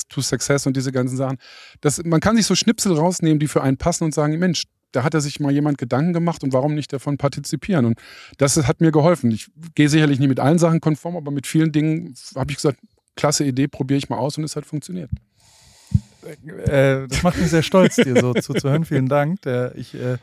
[0.08, 1.38] to Success und diese ganzen Sachen.
[1.80, 5.05] Das, man kann sich so Schnipsel rausnehmen, die für einen passen und sagen, Mensch, da
[5.05, 7.87] hat er sich mal jemand Gedanken gemacht und warum nicht davon partizipieren?
[7.87, 7.98] Und
[8.38, 9.31] das hat mir geholfen.
[9.31, 12.79] Ich gehe sicherlich nicht mit allen Sachen konform, aber mit vielen Dingen habe ich gesagt,
[13.16, 15.11] klasse Idee, probiere ich mal aus und es hat funktioniert.
[16.22, 18.85] Äh, das macht mich sehr stolz, dir so zuzuhören.
[18.85, 19.42] Vielen Dank.
[19.42, 20.18] Der, ich äh,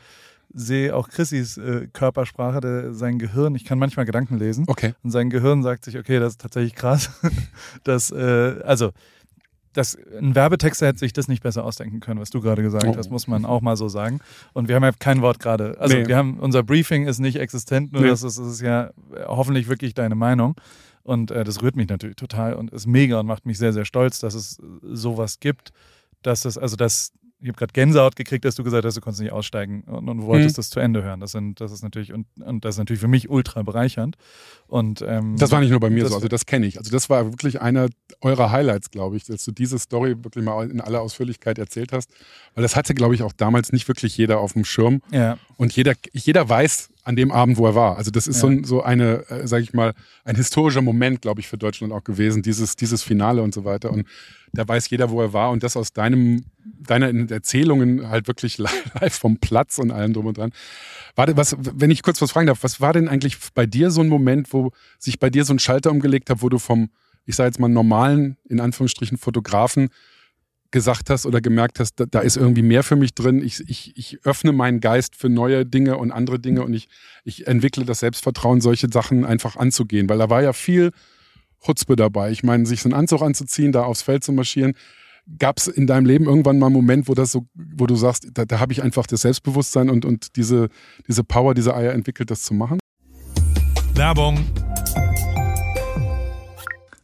[0.52, 3.54] sehe auch Chrissys äh, Körpersprache, der, sein Gehirn.
[3.54, 4.64] Ich kann manchmal Gedanken lesen.
[4.66, 4.94] Okay.
[5.02, 7.10] Und sein Gehirn sagt sich, okay, das ist tatsächlich krass.
[7.84, 8.92] das, äh, also,
[9.78, 12.96] das, ein Werbetexter hätte sich das nicht besser ausdenken können, was du gerade gesagt Oh.
[12.96, 14.18] hast, muss man auch mal so sagen.
[14.52, 15.76] Und wir haben ja kein Wort gerade.
[15.78, 16.08] Also Nee.
[16.08, 18.08] wir haben, unser Briefing ist nicht existent, nur Nee.
[18.08, 18.90] das, ist, das ist ja äh,
[19.26, 20.56] hoffentlich wirklich deine Meinung.
[21.04, 23.84] Und äh, das rührt mich natürlich total und ist mega und macht mich sehr, sehr
[23.84, 25.72] stolz, dass es sowas gibt,
[26.22, 29.22] dass es, also das, ich habe gerade Gänsehaut gekriegt, dass du gesagt hast, du konntest
[29.22, 30.58] nicht aussteigen und, und wolltest Mhm.
[30.58, 31.20] das zu Ende hören.
[31.20, 34.16] Das, sind, das ist natürlich, und, und das ist natürlich für mich ultra bereichernd.
[34.66, 36.78] Und ähm, Das war nicht nur bei mir so, also das kenne ich.
[36.78, 37.88] Also das war wirklich einer
[38.20, 42.10] eurer Highlights, glaube ich, dass du diese Story wirklich mal in aller Ausführlichkeit erzählt hast.
[42.54, 45.00] Weil das hatte, glaube ich, auch damals nicht wirklich jeder auf dem Schirm.
[45.12, 45.38] ja.
[45.56, 47.96] Und jeder, jeder weiß an dem Abend, wo er war.
[47.96, 48.40] Also das ist Ja.
[48.42, 49.94] so, ein, so eine, äh, sage ich mal,
[50.26, 53.90] ein historischer Moment, glaube ich, für Deutschland auch gewesen, dieses, dieses Finale und so weiter.
[53.90, 54.06] Und
[54.52, 56.44] da weiß jeder, wo er war und das aus deinem,
[56.86, 60.52] deiner Erzählungen halt wirklich live vom Platz und allem drum und dran.
[61.16, 64.02] Warte, was, wenn ich kurz was fragen darf, was war denn eigentlich bei dir so
[64.02, 66.90] ein Moment, wo sich bei dir so ein Schalter umgelegt hat, wo du vom,
[67.24, 69.88] ich sage jetzt mal, normalen, in Anführungsstrichen, Fotografen
[70.70, 73.42] gesagt hast oder gemerkt hast, da, da ist irgendwie mehr für mich drin.
[73.42, 76.88] Ich, ich, ich öffne meinen Geist für neue Dinge und andere Dinge und ich,
[77.24, 80.08] ich entwickle das Selbstvertrauen, solche Sachen einfach anzugehen.
[80.08, 80.90] Weil da war ja viel
[81.64, 82.30] Chutzpe dabei.
[82.30, 84.74] Ich meine, sich so einen Anzug anzuziehen, da aufs Feld zu marschieren.
[85.38, 88.28] Gab es in deinem Leben irgendwann mal einen Moment, wo das so, wo du sagst,
[88.32, 90.68] da, da habe ich einfach das Selbstbewusstsein und, und diese,
[91.06, 92.78] diese Power, diese Eier entwickelt, das zu machen?
[93.94, 94.38] Werbung.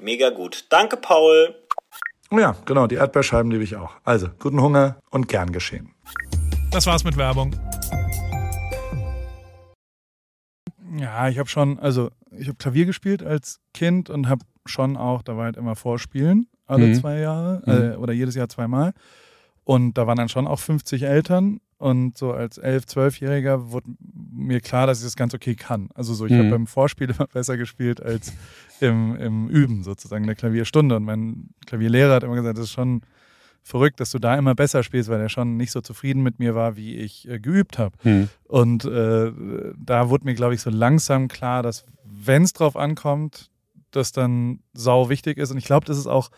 [0.00, 0.66] Mega gut.
[0.70, 1.54] Danke, Paul.
[2.30, 3.94] Oh Ja, genau, die Erdbeerscheiben liebe ich auch.
[4.04, 5.92] Also, guten Hunger und gern geschehen.
[6.70, 7.54] Das war's mit Werbung.
[10.98, 15.22] Ja, ich habe schon, also ich habe Klavier gespielt als Kind und habe schon auch,
[15.22, 16.94] da war halt immer Vorspielen, alle Mhm.
[16.94, 18.92] zwei Jahre äh, oder jedes Jahr zweimal.
[19.64, 23.90] Und da waren dann schon auch 50 Eltern und so als 11-, 12-Jähriger wurde
[24.32, 25.90] mir klar, dass ich das ganz okay kann.
[25.94, 26.38] Also so, ich Mhm.
[26.38, 28.32] habe beim Vorspiel immer besser gespielt als
[28.82, 30.96] im, im Üben sozusagen, in der Klavierstunde.
[30.96, 33.02] Und mein Klavierlehrer hat immer gesagt, das ist schon
[33.62, 36.54] verrückt, dass du da immer besser spielst, weil er schon nicht so zufrieden mit mir
[36.54, 37.96] war, wie ich äh, geübt habe.
[38.02, 38.28] Hm.
[38.44, 39.32] Und äh,
[39.76, 43.50] da wurde mir, glaube ich, so langsam klar, dass wenn es drauf ankommt,
[43.90, 45.50] das dann sau wichtig ist.
[45.50, 46.30] Und ich glaube, das ist auch,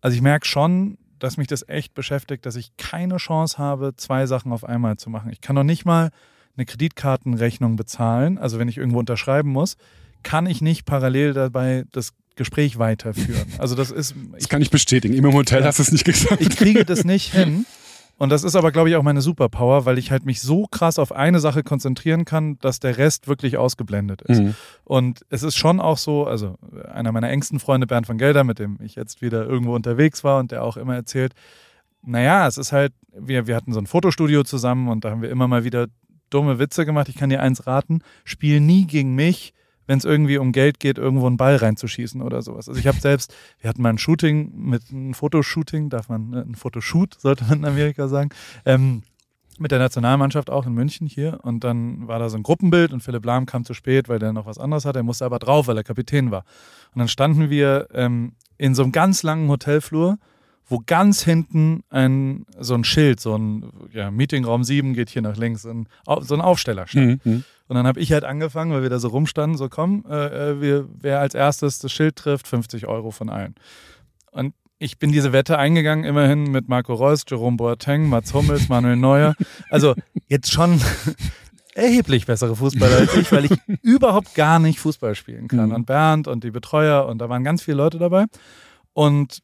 [0.00, 4.26] Also ich merke schon, dass mich das echt beschäftigt, dass ich keine Chance habe, zwei
[4.26, 5.30] Sachen auf einmal zu machen.
[5.30, 6.10] Ich kann noch nicht mal
[6.56, 9.76] eine Kreditkartenrechnung bezahlen, also wenn ich irgendwo unterschreiben muss,
[10.24, 13.46] kann ich nicht parallel dabei das Gespräch weiterführen.
[13.58, 14.14] Also das ist.
[14.32, 15.14] Das kann ich bestätigen.
[15.14, 15.66] Im Hotel Ja.
[15.68, 16.40] hast du es nicht gesagt.
[16.40, 17.64] Ich kriege das nicht hin.
[18.16, 21.00] Und das ist aber, glaube ich, auch meine Superpower, weil ich halt mich so krass
[21.00, 24.40] auf eine Sache konzentrieren kann, dass der Rest wirklich ausgeblendet ist.
[24.40, 24.54] Mhm.
[24.84, 26.56] Und es ist schon auch so, also
[26.92, 30.38] einer meiner engsten Freunde, Bernd von Gelder, mit dem ich jetzt wieder irgendwo unterwegs war
[30.38, 31.34] und der auch immer erzählt,
[32.02, 35.30] naja, es ist halt, wir, wir hatten so ein Fotostudio zusammen und da haben wir
[35.30, 35.88] immer mal wieder
[36.30, 37.08] dumme Witze gemacht.
[37.08, 39.54] Ich kann dir eins raten, spiel nie gegen mich,
[39.86, 42.68] wenn es irgendwie um Geld geht, irgendwo einen Ball reinzuschießen oder sowas.
[42.68, 46.44] Also ich habe selbst, wir hatten mal ein Shooting mit einem Fotoshooting, darf man, ne,
[46.48, 48.30] ein Fotoshoot, sollte man in Amerika sagen,
[48.64, 49.02] ähm,
[49.58, 51.38] mit der Nationalmannschaft auch in München hier.
[51.42, 54.32] Und dann war da so ein Gruppenbild und Philipp Lahm kam zu spät, weil der
[54.32, 55.00] noch was anderes hatte.
[55.00, 56.44] Er musste aber drauf, weil er Kapitän war.
[56.94, 60.18] Und dann standen wir ähm, in so einem ganz langen Hotelflur,
[60.66, 65.36] wo ganz hinten ein, so ein Schild, so ein ja, Meetingraum 7 geht hier nach
[65.36, 65.88] links, ein,
[66.22, 67.24] so ein Aufsteller stand.
[67.24, 67.44] Mhm.
[67.66, 70.60] Und dann habe ich halt angefangen, weil wir da so rumstanden, so komm, äh, äh,
[70.60, 73.54] wir, wer als erstes das Schild trifft, 50 Euro von allen.
[74.30, 78.96] Und ich bin diese Wette eingegangen, immerhin mit Marco Reus, Jerome Boateng, Mats Hummels, Manuel
[78.96, 79.34] Neuer.
[79.70, 79.94] Also
[80.28, 80.80] jetzt schon
[81.74, 85.68] erheblich bessere Fußballer als ich, weil ich überhaupt gar nicht Fußball spielen kann.
[85.68, 85.74] Mhm.
[85.74, 88.26] Und Bernd und die Betreuer und da waren ganz viele Leute dabei.
[88.92, 89.42] Und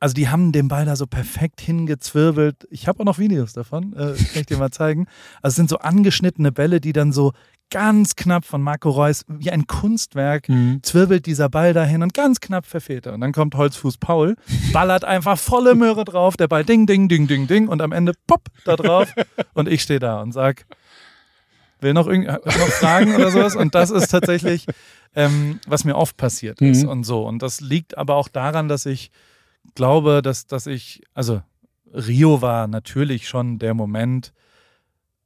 [0.00, 2.66] also die haben den Ball da so perfekt hingezwirbelt.
[2.70, 5.06] Ich habe auch noch Videos davon, äh, kann ich dir mal zeigen.
[5.42, 7.32] Also es sind so angeschnittene Bälle, die dann so
[7.72, 10.82] ganz knapp von Marco Reus, wie ein Kunstwerk, Mhm.
[10.82, 13.12] zwirbelt dieser Ball dahin und ganz knapp verfehlt er.
[13.14, 14.34] Und dann kommt Holzfuß Paul,
[14.72, 18.14] ballert einfach volle Möhre drauf, der Ball ding, ding, ding, ding, ding und am Ende
[18.26, 19.12] pop da drauf
[19.54, 20.64] und ich stehe da und sag,
[21.80, 23.54] will noch, irgend, noch Fragen oder sowas?
[23.54, 24.66] Und das ist tatsächlich,
[25.14, 26.88] ähm, was mir oft passiert ist Mhm.
[26.88, 27.26] und so.
[27.26, 29.10] Und das liegt aber auch daran, dass ich
[29.74, 31.42] glaube, dass, dass ich, also
[31.92, 34.32] Rio war natürlich schon der Moment,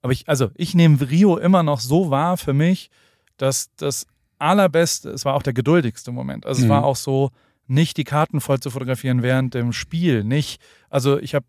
[0.02, 2.90] aber ich, also ich nehme Rio immer noch so wahr für mich,
[3.36, 4.06] dass das
[4.38, 6.44] allerbeste, es war auch der geduldigste Moment.
[6.46, 6.70] Also es Mhm.
[6.72, 7.30] war auch so,
[7.66, 11.46] nicht die Karten voll zu fotografieren während dem Spiel, nicht, also ich habe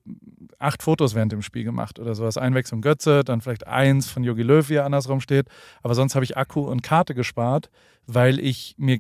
[0.60, 4.42] acht Fotos während dem Spiel gemacht oder sowas, Einwechslung Götze, dann vielleicht eins von Jogi
[4.44, 5.48] Löw, wie er andersrum steht,
[5.84, 7.70] aber sonst habe ich Akku und Karte gespart,
[8.08, 9.00] weil ich mir,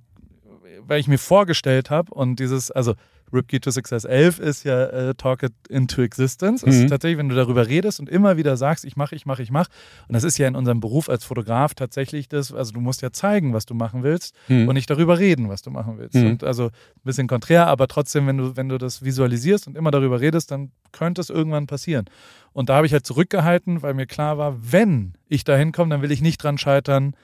[0.85, 2.95] weil ich mir vorgestellt habe und dieses, also
[3.33, 6.63] Ripkey to Success 11 ist ja äh, Talk it into existence.
[6.63, 6.71] Mhm.
[6.71, 9.49] ist tatsächlich, wenn du darüber redest und immer wieder sagst, ich mache, ich mache, ich
[9.49, 9.69] mache.
[10.07, 13.11] Und das ist ja in unserem Beruf als Fotograf tatsächlich das, also du musst ja
[13.11, 14.67] zeigen, was du machen willst Mhm.
[14.67, 16.15] und nicht darüber reden, was du machen willst.
[16.15, 16.27] Mhm.
[16.27, 16.71] Und also ein
[17.03, 20.71] bisschen konträr, aber trotzdem, wenn du, wenn du das visualisierst und immer darüber redest, dann
[20.91, 22.05] könnte es irgendwann passieren.
[22.53, 26.01] Und da habe ich halt zurückgehalten, weil mir klar war, wenn ich da hinkomme, dann
[26.03, 27.15] will ich nicht dran scheitern,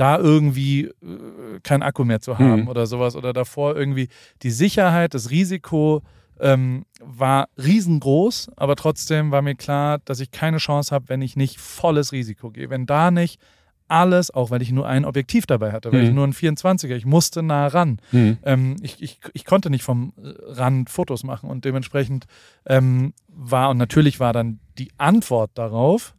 [0.00, 2.68] da irgendwie äh, kein Akku mehr zu haben Mhm.
[2.68, 4.08] oder sowas oder davor irgendwie
[4.42, 6.02] die Sicherheit, das Risiko
[6.40, 11.36] ähm, war riesengroß, aber trotzdem war mir klar, dass ich keine Chance habe, wenn ich
[11.36, 12.70] nicht volles Risiko gehe.
[12.70, 13.40] Wenn da nicht
[13.88, 16.06] alles, auch weil ich nur ein Objektiv dabei hatte, weil Mhm.
[16.06, 18.00] ich nur ein 24er, ich musste nah ran.
[18.12, 18.38] Mhm.
[18.44, 22.26] Ähm, ich, ich, ich konnte nicht vom Rand Fotos machen und dementsprechend
[22.66, 26.14] ähm, war, und natürlich war dann die Antwort darauf,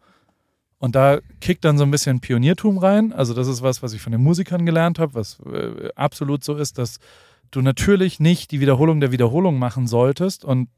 [0.81, 3.13] und da kickt dann so ein bisschen Pioniertum rein.
[3.13, 6.57] Also das ist was, was ich von den Musikern gelernt habe, was äh, absolut so
[6.57, 6.97] ist, dass
[7.51, 10.69] du natürlich nicht die Wiederholung der Wiederholung machen solltest und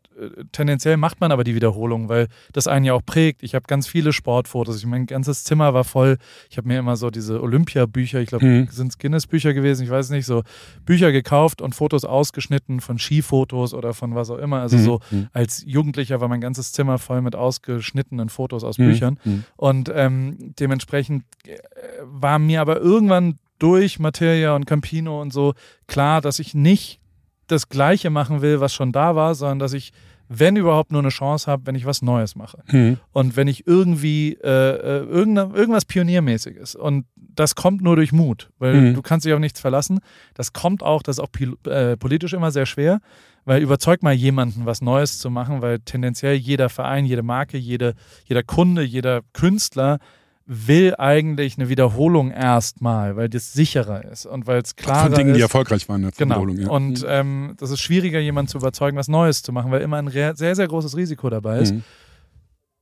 [0.51, 3.43] tendenziell macht man aber die Wiederholung, weil das einen ja auch prägt.
[3.43, 4.77] Ich habe ganz viele Sportfotos.
[4.77, 6.17] Ich mein ganzes Zimmer war voll.
[6.49, 8.67] Ich habe mir immer so diese Olympia-Bücher, ich glaube, Mhm.
[8.71, 10.43] sind es Guinness-Bücher gewesen, ich weiß nicht, so
[10.85, 14.61] Bücher gekauft und Fotos ausgeschnitten von Skifotos oder von was auch immer.
[14.61, 14.83] Also Mhm.
[14.83, 15.27] so Mhm.
[15.33, 18.85] als Jugendlicher war mein ganzes Zimmer voll mit ausgeschnittenen Fotos aus Mhm.
[18.85, 19.19] Büchern.
[19.23, 19.43] Mhm.
[19.57, 21.57] Und ähm, dementsprechend äh,
[22.03, 25.53] war mir aber irgendwann durch Materia und Campino und so
[25.87, 26.99] klar, dass ich nicht
[27.47, 29.91] das Gleiche machen will, was schon da war, sondern dass ich,
[30.29, 32.63] wenn überhaupt, nur eine Chance habe, wenn ich was Neues mache.
[32.71, 32.97] Mhm.
[33.11, 38.75] Und wenn ich irgendwie äh, äh, irgendwas Pioniermäßiges und das kommt nur durch Mut, weil
[38.75, 38.93] Mhm.
[38.93, 39.99] du kannst dich auf nichts verlassen.
[40.35, 42.99] Das kommt auch, das ist auch äh, politisch immer sehr schwer,
[43.45, 47.95] weil überzeug mal jemanden, was Neues zu machen, weil tendenziell jeder Verein, jede Marke, jede,
[48.25, 49.99] jeder Kunde, jeder Künstler
[50.45, 55.29] will eigentlich eine Wiederholung erstmal, weil das sicherer ist und weil es klarer Von Dingen,
[55.31, 55.37] ist.
[55.37, 56.01] die erfolgreich waren.
[56.01, 56.35] der Genau.
[56.41, 56.69] Wiederholung, ja.
[56.69, 60.09] Und ähm, das ist schwieriger, jemanden zu überzeugen, was Neues zu machen, weil immer ein
[60.09, 61.73] sehr, sehr großes Risiko dabei ist.
[61.73, 61.83] Mhm.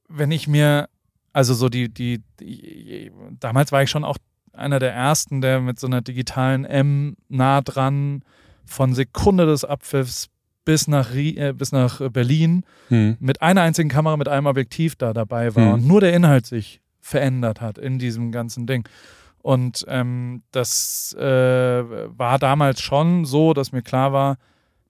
[0.09, 0.89] Wenn ich mir,
[1.33, 4.17] also so die, die, die, damals war ich schon auch
[4.53, 8.23] einer der ersten, der mit so einer digitalen M nah dran
[8.65, 10.27] von Sekunde des Abpfiffs
[10.65, 13.17] bis nach, äh, bis nach Berlin Mhm.
[13.19, 15.73] mit einer einzigen Kamera, mit einem Objektiv da dabei war Mhm.
[15.73, 18.87] und nur der Inhalt sich verändert hat in diesem ganzen Ding.
[19.41, 24.37] Und ähm, das äh, war damals schon so, dass mir klar war,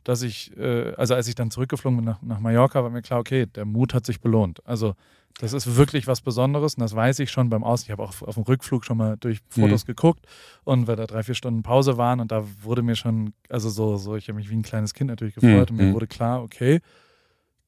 [0.04, 3.20] dass ich, äh, also als ich dann zurückgeflogen bin nach, nach Mallorca, war mir klar,
[3.20, 4.60] okay, der Mut hat sich belohnt.
[4.66, 4.96] Also
[5.40, 7.84] das ist wirklich was Besonderes und das weiß ich schon beim Aus.
[7.84, 10.26] Ich habe auch auf dem Rückflug schon mal durch Fotos geguckt
[10.66, 13.96] und weil da drei, vier Stunden Pause waren und da wurde mir schon, also so,
[13.96, 15.94] so ich habe mich wie ein kleines Kind natürlich gefreut und mir Mhm.
[15.94, 16.82] wurde klar, okay,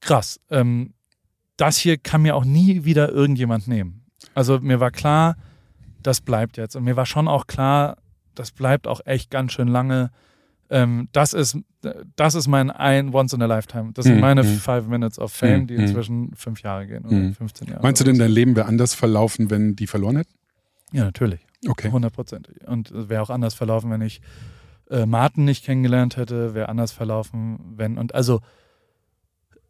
[0.02, 0.94] krass, ähm,
[1.56, 4.03] das hier kann mir auch nie wieder irgendjemand nehmen.
[4.36, 5.36] Also mir war klar,
[6.02, 6.76] das bleibt jetzt.
[6.76, 7.98] Und mir war schon auch klar,
[8.36, 10.12] das bleibt auch echt ganz schön lange.
[10.70, 11.58] Ähm, das ist,
[12.16, 13.92] das ist mein ein Once in a Lifetime.
[13.94, 14.58] Das sind Mhm, meine mhm.
[14.58, 15.80] Five Minutes of Fame, Mhm, die mhm.
[15.82, 17.36] inzwischen fünf Jahre gehen oder Mhm.
[17.36, 17.82] 15 Jahre.
[17.84, 20.34] Meinst du denn, dein Leben wäre anders verlaufen, wenn die verloren hätten?
[20.92, 21.46] Ja, natürlich.
[21.68, 21.92] Okay.
[21.92, 22.68] Hundertprozentig.
[22.68, 24.22] Und es wäre auch anders verlaufen, wenn ich
[24.90, 27.98] äh, Martin nicht kennengelernt hätte, wäre anders verlaufen, wenn.
[27.98, 28.42] Und also,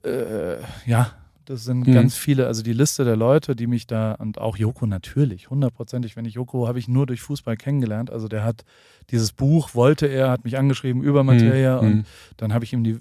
[0.03, 1.11] äh, ja,
[1.45, 1.93] das sind Mhm.
[1.93, 6.15] ganz viele, also die Liste der Leute, die mich da, und auch Joko natürlich, hundertprozentig,
[6.15, 8.09] wenn ich Joko habe ich nur durch Fußball kennengelernt.
[8.11, 8.63] Also der hat
[9.09, 11.87] dieses Buch, wollte er, hat mich angeschrieben über Materia Mhm.
[11.87, 12.05] und
[12.37, 12.97] dann habe ich ihm die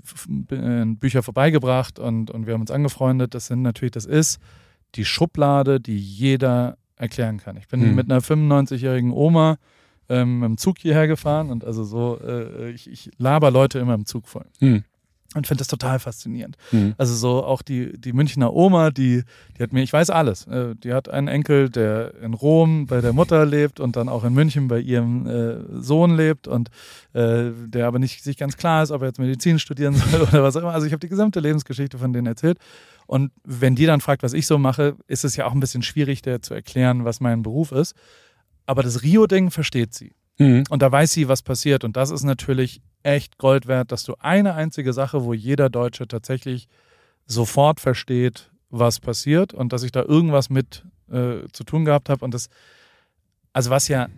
[0.50, 3.34] äh, Bücher vorbeigebracht und, und wir haben uns angefreundet.
[3.34, 4.40] Das sind natürlich, das ist
[4.94, 7.56] die Schublade, die jeder erklären kann.
[7.56, 7.94] Ich bin Mhm.
[7.94, 9.56] mit einer 95-jährigen Oma
[10.08, 13.94] ähm, mit dem Zug hierher gefahren und also so, äh, ich, ich laber Leute immer
[13.94, 14.44] im Zug voll.
[14.60, 14.84] Mhm.
[15.34, 16.56] Und finde das total faszinierend.
[16.72, 16.94] Mhm.
[16.98, 19.22] Also so auch die, die Münchner Oma, die,
[19.56, 20.46] die hat mir, ich weiß alles.
[20.46, 24.24] Äh, die hat einen Enkel, der in Rom bei der Mutter lebt und dann auch
[24.24, 26.68] in München bei ihrem äh, Sohn lebt und
[27.14, 30.42] äh, der aber nicht sich ganz klar ist, ob er jetzt Medizin studieren soll oder
[30.42, 30.74] was auch immer.
[30.74, 32.58] Also ich habe die gesamte Lebensgeschichte von denen erzählt.
[33.06, 35.82] Und wenn die dann fragt, was ich so mache, ist es ja auch ein bisschen
[35.82, 37.94] schwierig, der zu erklären, was mein Beruf ist.
[38.66, 40.12] Aber das Rio-Ding versteht sie.
[40.38, 40.64] Mhm.
[40.70, 41.84] Und da weiß sie, was passiert.
[41.84, 46.06] Und das ist natürlich echt Gold wert, dass du eine einzige Sache, wo jeder Deutsche
[46.06, 46.68] tatsächlich
[47.26, 52.24] sofort versteht, was passiert und dass ich da irgendwas mit äh, zu tun gehabt habe.
[52.24, 52.48] Und das,
[53.52, 54.08] also was ja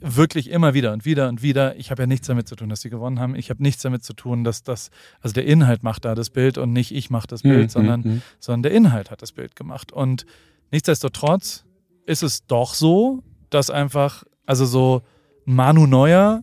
[0.00, 2.80] wirklich immer wieder und wieder und wieder, ich habe ja nichts damit zu tun, dass
[2.80, 3.36] sie gewonnen haben.
[3.36, 4.90] Ich habe nichts damit zu tun, dass das,
[5.20, 7.68] also der Inhalt macht da das Bild und nicht ich mache das Bild, Mhm.
[7.68, 8.22] sondern Mhm.
[8.40, 9.92] sondern der Inhalt hat das Bild gemacht.
[9.92, 10.26] Und
[10.72, 11.64] nichtsdestotrotz
[12.04, 15.02] ist es doch so, dass einfach, also so
[15.44, 16.42] Manu Neuer,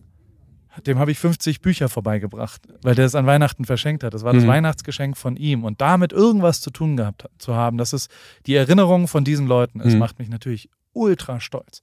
[0.86, 4.14] dem habe ich 50 Bücher vorbeigebracht, weil der es an Weihnachten verschenkt hat.
[4.14, 4.48] Das war das Mhm.
[4.48, 5.64] Weihnachtsgeschenk von ihm.
[5.64, 8.10] Und damit irgendwas zu tun gehabt zu haben, das ist
[8.46, 9.80] die Erinnerung von diesen Leuten.
[9.80, 9.98] Es Mhm.
[9.98, 11.82] macht mich natürlich ultra stolz.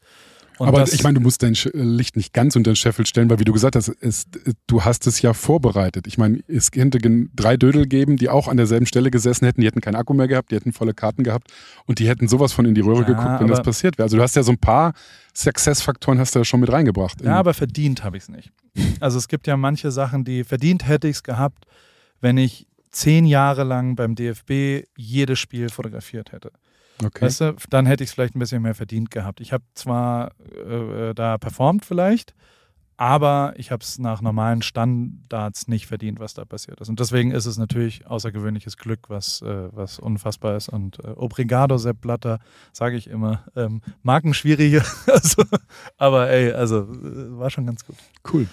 [0.60, 3.30] Und Aber ich meine, du musst dein Sch- Licht nicht ganz unter den Scheffel stellen,
[3.30, 4.26] weil wie du gesagt hast, es,
[4.66, 6.08] du hast es ja vorbereitet.
[6.08, 6.98] Ich meine, es könnte
[7.36, 10.28] drei Dödel geben, die auch an derselben Stelle gesessen hätten, die hätten keinen Akku mehr
[10.28, 11.52] gehabt, die hätten volle Karten gehabt
[11.86, 14.06] und die hätten sowas von in die Röhre Ja, geguckt, wenn das passiert wäre.
[14.06, 14.94] Also du hast ja so ein paar
[15.36, 17.22] Success-Faktoren hast du ja schon mit reingebracht.
[17.24, 18.52] Ja, aber verdient habe ich es nicht.
[19.00, 21.66] Also es gibt ja manche Sachen, die verdient hätte ich es gehabt,
[22.22, 26.52] wenn ich zehn Jahre lang beim DFB jedes Spiel fotografiert hätte.
[27.04, 27.26] Okay.
[27.26, 29.40] Weißt du, dann hätte ich es vielleicht ein bisschen mehr verdient gehabt.
[29.40, 32.34] Ich habe zwar äh, da performt vielleicht,
[32.98, 36.90] aber ich habe es nach normalen Standards nicht verdient, was da passiert ist.
[36.90, 40.68] Und deswegen ist es natürlich außergewöhnliches Glück, was, äh, was unfassbar ist.
[40.68, 42.40] Und äh, Obrigado, Sepp Blatter,
[42.74, 43.46] sage ich immer.
[43.56, 45.44] Ähm, Markenschwierige, also,
[45.98, 47.96] aber ey, also äh, war schon ganz gut.
[48.34, 48.48] Cool.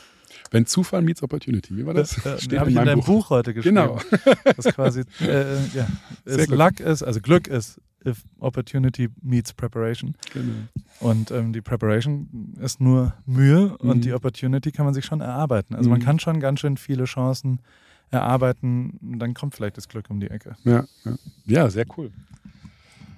[0.51, 2.25] Wenn Zufall meets Opportunity, wie war das?
[2.25, 3.31] Äh, Steht habe ich in deinem Buch.
[3.31, 3.77] heute geschrieben.
[3.77, 3.99] Genau.
[4.45, 5.87] Das quasi, äh, ja.
[6.27, 10.15] Luck ist, also Glück ist, if Opportunity meets Preparation.
[10.33, 10.53] genau.
[11.01, 13.91] Und ähm, die Preparation ist nur Mühe Mhm.
[13.91, 15.75] und die Opportunity kann man sich schon erarbeiten.
[15.75, 16.05] Also man Mhm.
[16.05, 17.61] kann schon ganz schön viele Chancen
[18.11, 18.99] erarbeiten.
[19.19, 20.57] Dann kommt vielleicht das Glück um die Ecke.
[20.65, 21.17] Ja, ja.
[21.47, 22.11] ja, sehr cool.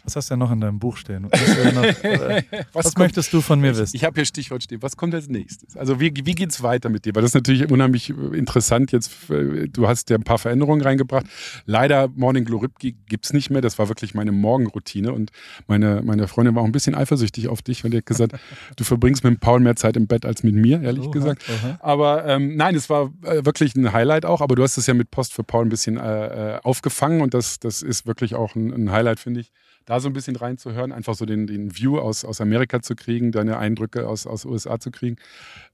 [0.06, 1.26] Was hast du denn noch in deinem Buch stehen?
[1.28, 2.42] Was, denn noch, äh,
[2.72, 3.96] was kommt- möchtest du von mir wissen?
[3.96, 4.80] Ich habe hier Stichwort stehen.
[4.80, 5.76] Was kommt als nächstes?
[5.76, 7.14] Also wie, wie geht's weiter mit dir?
[7.16, 8.92] Weil das ist natürlich unheimlich äh, interessant.
[8.92, 11.26] Jetzt, äh, du hast ja ein paar Veränderungen reingebracht.
[11.64, 13.60] Leider Morning Gloripki gibt's nicht mehr.
[13.62, 15.12] Das war wirklich meine Morgenroutine.
[15.12, 15.32] Und
[15.66, 18.36] meine, meine Freundin war auch ein bisschen eifersüchtig auf dich, weil die hat gesagt,
[18.76, 21.42] du verbringst mit Paul mehr Zeit im Bett als mit mir, ehrlich Oha, gesagt.
[21.48, 21.78] oha.
[21.80, 24.40] Aber ähm, nein, es war äh, wirklich ein Highlight auch.
[24.40, 27.22] Aber du hast es ja mit Post für Paul ein bisschen äh, äh, aufgefangen.
[27.22, 29.50] Und das, das ist wirklich auch ein, ein Highlight, finde ich
[29.88, 33.32] da so ein bisschen reinzuhören, einfach so den, den View aus, aus Amerika zu kriegen,
[33.32, 35.16] deine Eindrücke aus, aus USA zu kriegen.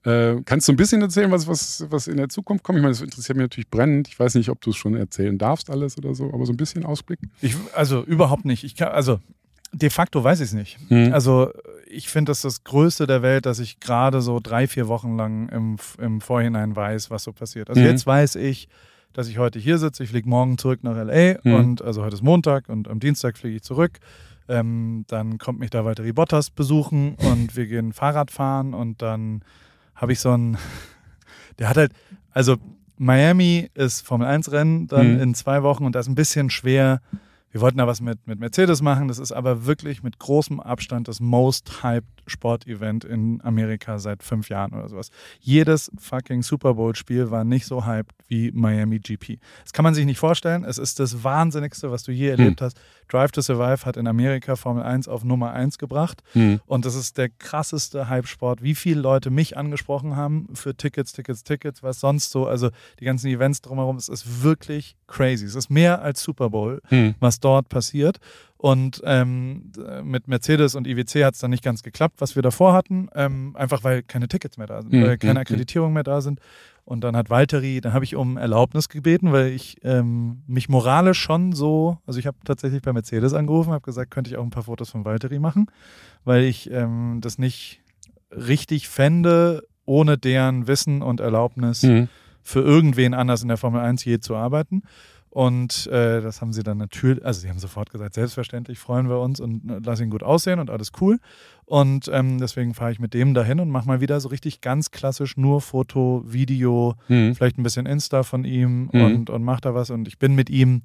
[0.05, 2.79] Äh, kannst du ein bisschen erzählen, was, was, was in der Zukunft kommt?
[2.79, 4.09] Ich meine, das interessiert mich natürlich brennend.
[4.09, 6.57] Ich weiß nicht, ob du es schon erzählen darfst, alles oder so, aber so ein
[6.57, 7.21] bisschen Ausblick.
[7.41, 8.65] Ich, also überhaupt nicht.
[8.65, 9.21] Ich kann, also
[9.73, 10.79] de facto weiß ich es nicht.
[10.91, 11.13] Mhm.
[11.13, 11.51] Also
[11.87, 15.49] ich finde das das Größte der Welt, dass ich gerade so drei, vier Wochen lang
[15.49, 17.69] im, im Vorhinein weiß, was so passiert.
[17.71, 17.87] Also Mhm.
[17.87, 18.69] jetzt weiß ich,
[19.13, 20.03] dass ich heute hier sitze.
[20.05, 21.55] Ich fliege morgen zurück nach LA Mhm.
[21.55, 23.99] und also heute ist Montag und am Dienstag fliege ich zurück.
[24.49, 29.43] Ähm, dann kommt mich da Valtteri Bottas besuchen und wir gehen Fahrrad fahren und dann
[29.95, 30.57] habe ich so ein,
[31.59, 31.93] der hat halt,
[32.33, 32.57] also
[32.99, 35.21] Miami ist Formel 1 Rennen dann Mhm.
[35.21, 37.01] in zwei Wochen und da ist ein bisschen schwer.
[37.51, 41.07] Wir wollten da was mit, mit Mercedes machen, das ist aber wirklich mit großem Abstand
[41.09, 45.11] das most hyped Hauptsportevent in Amerika seit fünf Jahren oder sowas.
[45.41, 49.39] Jedes fucking Super Bowl-Spiel war nicht so hyped wie Miami GP.
[49.63, 50.65] Das kann man sich nicht vorstellen.
[50.65, 52.81] Es ist das Wahnsinnigste, was du je erlebt hast.
[53.09, 56.23] Drive to Survive hat in Amerika Formel 1 auf Nummer 1 gebracht.
[56.33, 56.61] Hm.
[56.67, 58.63] Und das ist der krasseste Hype-Sport.
[58.63, 62.47] Wie viele Leute mich angesprochen haben für Tickets, Tickets, Tickets, was sonst so.
[62.47, 62.71] Also
[63.01, 63.97] die ganzen Events drumherum.
[63.97, 65.45] Es ist wirklich crazy.
[65.45, 67.15] Es ist mehr als Super Bowl, Hm.
[67.21, 68.19] was dort passiert.
[68.63, 69.73] Und ähm,
[70.05, 73.09] mit Mercedes und IWC hat es dann nicht ganz geklappt, was wir davor hatten.
[73.13, 76.21] Ähm, einfach weil keine Tickets mehr da sind, Hm, weil keine hm, Akkreditierungen mehr da
[76.21, 76.39] sind.
[76.85, 81.19] Und dann hat Valtteri, dann habe ich um Erlaubnis gebeten, weil ich ähm, mich moralisch
[81.19, 84.51] schon so, also ich habe tatsächlich bei Mercedes angerufen, habe gesagt, könnte ich auch ein
[84.51, 85.67] paar Fotos von Valtteri machen,
[86.25, 87.81] weil ich ähm, das nicht
[88.31, 92.09] richtig fände, ohne deren Wissen und Erlaubnis Hm.
[92.45, 94.83] für irgendwen anders in der Formel 1 je zu arbeiten.
[95.35, 99.19] Und äh, das haben sie dann natürlich, also sie haben sofort gesagt, selbstverständlich freuen wir
[99.19, 101.19] uns und äh, lass ihn gut aussehen und alles cool.
[101.65, 104.91] Und ähm, deswegen fahre ich mit dem dahin und mache mal wieder so richtig ganz
[104.91, 107.35] klassisch nur Foto, Video, Hm.
[107.35, 109.01] vielleicht ein bisschen Insta von ihm Mhm.
[109.05, 109.89] und, und mach da was.
[109.89, 110.83] Und ich bin mit ihm,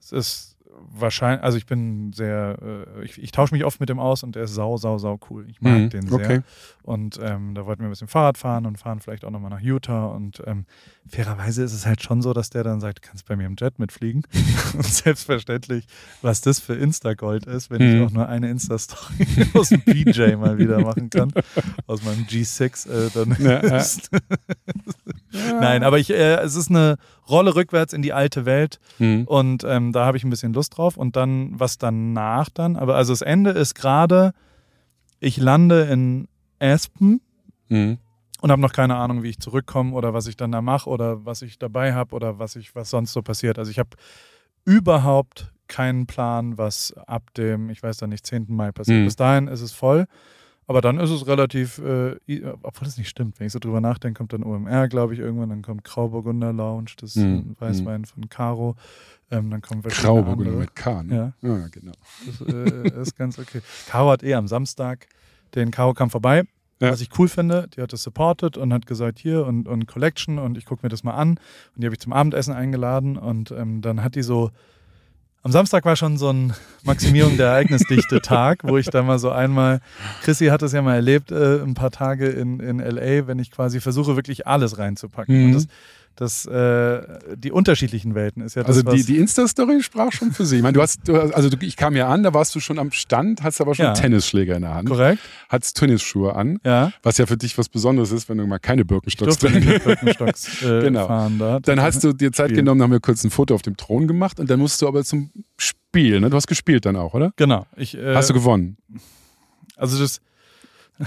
[0.00, 0.56] es ist
[0.92, 2.56] wahrscheinlich, also ich bin sehr,
[2.98, 5.18] äh, ich, ich tausche mich oft mit dem aus und der ist sau, sau, sau
[5.30, 5.46] cool.
[5.48, 5.90] Ich mag Mhm.
[5.90, 6.14] den sehr.
[6.16, 6.40] Okay.
[6.82, 9.60] Und ähm, da wollten wir ein bisschen Fahrrad fahren und fahren vielleicht auch nochmal nach
[9.60, 10.06] Utah.
[10.06, 10.64] Und ähm,
[11.06, 13.56] fairerweise ist es halt schon so, dass der dann sagt, du kannst bei mir im
[13.58, 14.22] Jet mitfliegen.
[14.74, 15.86] und selbstverständlich,
[16.22, 17.96] was das für Insta-Gold ist, wenn Mhm.
[17.96, 21.32] ich auch nur eine Insta-Story aus dem BJ mal wieder machen kann.
[21.86, 23.76] Aus meinem G6, äh, dann Ja, ja.
[23.76, 24.10] ist
[25.60, 26.96] Nein, aber ich, äh, es ist eine
[27.28, 29.24] Rolle rückwärts in die alte Welt Hm.
[29.26, 30.96] und ähm, da habe ich ein bisschen Lust drauf.
[30.96, 34.32] Und dann, was danach dann, aber also das Ende ist gerade,
[35.20, 36.28] ich lande in
[36.60, 37.20] Aspen
[37.68, 37.98] Hm.
[38.40, 41.24] und habe noch keine Ahnung, wie ich zurückkomme oder was ich dann da mache oder
[41.26, 43.58] was ich dabei habe oder was ich, was sonst so passiert.
[43.58, 43.90] Also ich habe
[44.64, 48.46] überhaupt keinen Plan, was ab dem, ich weiß da nicht, 10.
[48.48, 49.00] Mai passiert.
[49.00, 49.04] Mhm.
[49.04, 50.06] Bis dahin ist es voll.
[50.68, 52.16] Aber dann ist es relativ, äh,
[52.62, 55.48] obwohl das nicht stimmt, wenn ich so drüber nachdenke, kommt dann OMR, glaube ich, irgendwann,
[55.48, 57.56] dann kommt Grauburgunder Lounge, das Mhm.
[57.58, 58.76] Weißwein von Caro,
[59.30, 61.32] ähm, dann kommen Grauburgunder mit K, ne?
[61.42, 61.66] Ja.
[61.72, 61.92] genau.
[62.26, 63.62] Das äh, ist ganz okay.
[63.88, 65.06] Caro hat eh am Samstag,
[65.54, 66.44] den Caro kam vorbei,
[66.80, 66.90] Ja.
[66.92, 67.66] was ich cool finde.
[67.74, 70.90] Die hat das supported und hat gesagt, hier und, und Collection und ich gucke mir
[70.90, 71.30] das mal an.
[71.74, 74.50] Und die habe ich zum Abendessen eingeladen und ähm, dann hat die so,
[75.42, 79.30] am Samstag war schon so ein Maximierung der Ereignisdichte Tag, wo ich da mal so
[79.30, 79.80] einmal,
[80.22, 83.50] Chrissy hat das ja mal erlebt, äh, ein paar Tage in, in LA, wenn ich
[83.50, 85.36] quasi versuche, wirklich alles reinzupacken.
[85.36, 85.46] Mhm.
[85.46, 85.66] Und das,
[86.18, 87.00] das, äh,
[87.36, 90.56] die unterschiedlichen Welten ist ja das, Also die, die Insta-Story sprach schon für sich.
[90.58, 92.80] Ich meine, du hast, du, also du, ich kam ja an, da warst du schon
[92.80, 93.92] am Stand, hast aber schon Ja.
[93.92, 95.22] Tennisschläger in der Hand, korrekt?
[95.48, 96.92] hattest Tennisschuhe an, Ja.
[97.04, 100.80] was ja für dich was Besonderes ist, wenn du mal keine Birkenstocks mit Birkenstocks äh,
[100.80, 101.06] Genau.
[101.06, 101.60] fahren da.
[101.60, 102.56] Dann hast du dir Zeit Spiel.
[102.56, 105.04] genommen, haben wir kurz ein Foto auf dem Thron gemacht und dann musst du aber
[105.04, 106.30] zum Spiel, ne?
[106.30, 107.32] Du hast gespielt dann auch, oder?
[107.36, 107.64] Genau.
[107.76, 108.76] Ich, äh, Hast du gewonnen?
[109.76, 110.20] also das.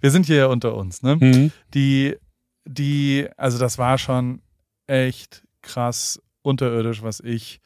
[0.00, 1.16] wir sind hier ja unter uns, ne?
[1.16, 1.50] Mhm.
[1.74, 2.14] Die,
[2.64, 4.42] die, also das war schon
[4.86, 7.60] echt krass unterirdisch, was ich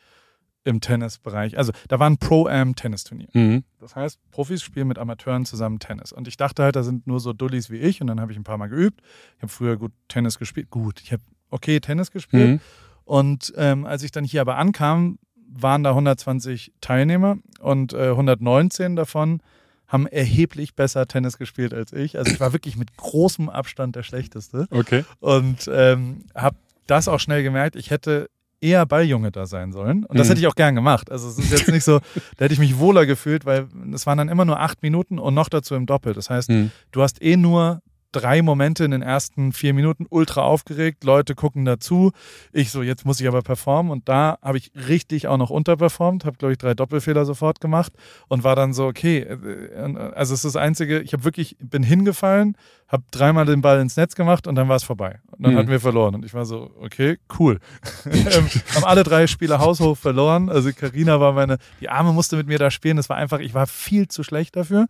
[0.64, 1.56] im Tennisbereich.
[1.56, 3.28] Also da war ein Pro-Am-Tennisturnier.
[3.32, 3.64] Mhm.
[3.80, 6.12] Das heißt, Profis spielen mit Amateuren zusammen Tennis.
[6.12, 8.00] Und ich dachte halt, da sind nur so Dullis wie ich.
[8.00, 9.00] Und dann habe ich ein paar Mal geübt.
[9.36, 10.70] Ich habe früher gut Tennis gespielt.
[10.70, 12.50] Gut, ich habe okay Tennis gespielt.
[12.50, 12.60] Mhm.
[13.04, 15.18] Und ähm, als ich dann hier aber ankam,
[15.50, 19.40] waren da 120 Teilnehmer und äh, 119 davon
[19.88, 22.18] haben erheblich besser Tennis gespielt als ich.
[22.18, 25.04] Also ich war wirklich mit großem Abstand der Schlechteste Okay.
[25.20, 27.74] und ähm, habe das auch schnell gemerkt.
[27.76, 28.28] Ich hätte
[28.60, 30.04] eher Balljunge da sein sollen.
[30.04, 30.30] Und das Mhm.
[30.30, 31.10] hätte ich auch gern gemacht.
[31.12, 32.00] Also es ist jetzt nicht so,
[32.36, 35.32] da hätte ich mich wohler gefühlt, weil es waren dann immer nur acht Minuten und
[35.34, 36.12] noch dazu im Doppel.
[36.12, 36.70] Das heißt, Mhm.
[36.90, 37.80] du hast eh nur
[38.12, 42.12] drei Momente in den ersten vier Minuten ultra aufgeregt, Leute gucken dazu.
[42.52, 46.24] Ich so, jetzt muss ich aber performen und da habe ich richtig auch noch unterperformt,
[46.24, 47.92] habe glaube ich drei Doppelfehler sofort gemacht
[48.28, 51.82] und war dann so, okay, äh, also es ist das Einzige, ich habe wirklich, bin
[51.82, 52.56] hingefallen,
[52.88, 55.20] habe dreimal den Ball ins Netz gemacht und dann war es vorbei.
[55.30, 55.58] Und dann Mhm.
[55.58, 57.58] hatten wir verloren und ich war so, okay, cool.
[58.06, 60.48] ähm, haben alle drei Spiele haushoch verloren.
[60.48, 62.96] Also Karina war meine, die Arme musste mit mir da spielen.
[62.96, 64.86] Das war einfach, ich war viel zu schlecht dafür.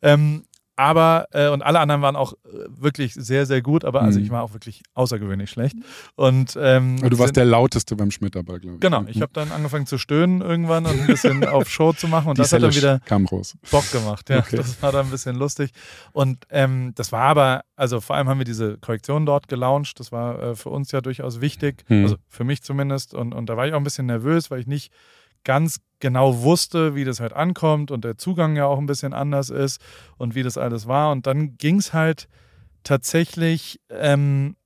[0.00, 0.44] Ähm,
[0.76, 2.36] aber, äh, und alle anderen waren auch äh,
[2.70, 4.24] wirklich sehr, sehr gut, aber also Mhm.
[4.24, 5.76] ich war auch wirklich außergewöhnlich schlecht.
[6.16, 8.80] Und ähm, Aber du warst sind- der lauteste beim Schmetterball, glaube ich.
[8.80, 12.28] Genau, ich habe dann angefangen zu stöhnen irgendwann und ein bisschen auf Show zu machen
[12.28, 13.54] und Die das hat dann wieder kam raus.
[13.70, 14.28] Bock gemacht.
[14.30, 14.56] Ja, Okay.
[14.56, 15.70] das war dann ein bisschen lustig.
[16.12, 20.00] Und ähm, das war aber, also vor allem haben wir diese Korrektion dort gelauncht.
[20.00, 22.02] Das war äh, für uns ja durchaus wichtig, Hm.
[22.04, 23.14] also für mich zumindest.
[23.14, 24.90] Und, und da war ich auch ein bisschen nervös, weil ich nicht
[25.44, 29.50] ganz genau wusste, wie das halt ankommt und der Zugang ja auch ein bisschen anders
[29.50, 29.80] ist
[30.18, 31.12] und wie das alles war.
[31.12, 32.28] Und dann ging es halt
[32.82, 34.56] tatsächlich, ähm,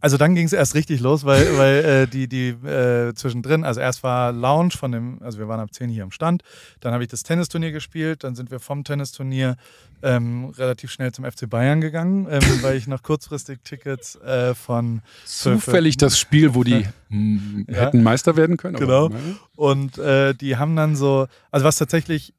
[0.00, 3.80] Also dann ging es erst richtig los, weil, weil äh, die, die äh, zwischendrin, also
[3.80, 6.42] erst war Lounge von dem, also wir waren ab 10 hier am Stand,
[6.80, 9.56] dann habe ich das Tennisturnier gespielt, dann sind wir vom Tennisturnier
[10.02, 15.02] ähm, relativ schnell zum FC Bayern gegangen, ähm, weil ich noch kurzfristig Tickets äh, von
[15.24, 17.82] Zufällig das Spiel, wo die mh, Ja.
[17.82, 18.76] hätten Meister werden können.
[18.76, 19.10] Genau.
[19.56, 22.34] Und äh, die haben dann so, also was tatsächlich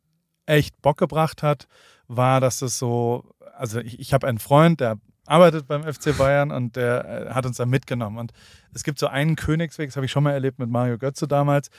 [0.46, 1.68] echt Bock gebracht hat,
[2.08, 3.24] war, dass es so,
[3.58, 7.46] also ich, ich habe einen Freund, der arbeitet beim FC Bayern und der äh, hat
[7.46, 8.18] uns da mitgenommen.
[8.18, 8.32] Und
[8.74, 11.70] es gibt so einen Königsweg, das habe ich schon mal erlebt mit Mario Götze damals.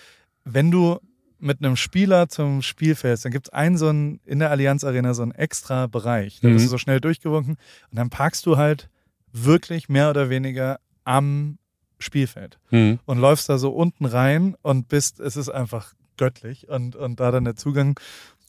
[0.44, 0.98] Wenn du
[1.38, 4.84] mit einem Spieler zum Spiel fährst, dann gibt es einen so einen, in der Allianz
[4.84, 6.38] Arena so einen extra Bereich.
[6.40, 6.66] Da bist Mhm.
[6.66, 7.56] du so schnell durchgewunken
[7.90, 8.88] und dann parkst du halt
[9.32, 11.58] wirklich mehr oder weniger am
[11.98, 13.00] Spielfeld Mhm.
[13.06, 17.30] und läufst da so unten rein und bist, es ist einfach göttlich und, und da
[17.32, 17.98] dann der Zugang.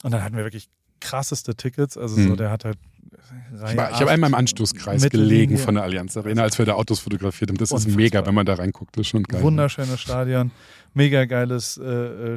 [0.03, 0.69] Und dann hatten wir wirklich
[0.99, 1.97] krasseste Tickets.
[1.97, 2.37] Also so, Mhm.
[2.37, 2.77] der hat halt.
[3.55, 6.65] Reihe Ich, war- ich habe einmal im Anstoßkreis gelegen von der Allianz Arena, als wir
[6.65, 7.57] da Autos fotografiert haben.
[7.57, 7.95] Das ist Unfassbar.
[7.95, 8.95] mega, wenn man da reinguckt.
[8.97, 9.41] Das ist schon geil.
[9.41, 10.51] Wunderschönes Stadion,
[10.93, 12.35] mega geiles, äh, äh,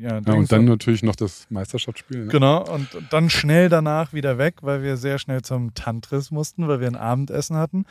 [0.00, 2.24] ja, Ja, und dann natürlich noch das Meisterschaftsspiel.
[2.26, 2.30] Ne?
[2.32, 6.80] Genau, und dann schnell danach wieder weg, weil wir sehr schnell zum Tantris mussten, weil
[6.80, 7.84] wir ein Abendessen hatten.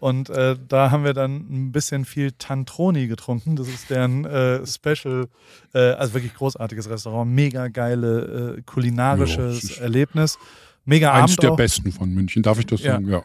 [0.00, 3.56] Und äh, da haben wir dann ein bisschen viel Tantroni getrunken.
[3.56, 5.28] Das ist deren äh, Special,
[5.74, 10.38] äh, also wirklich großartiges Restaurant, mega geile äh, kulinarisches ist- Erlebnis.
[10.86, 11.56] Mega Eins Abend der auch.
[11.56, 12.94] besten von München, darf ich das Ja.
[12.94, 13.08] sagen?
[13.10, 13.22] Ja.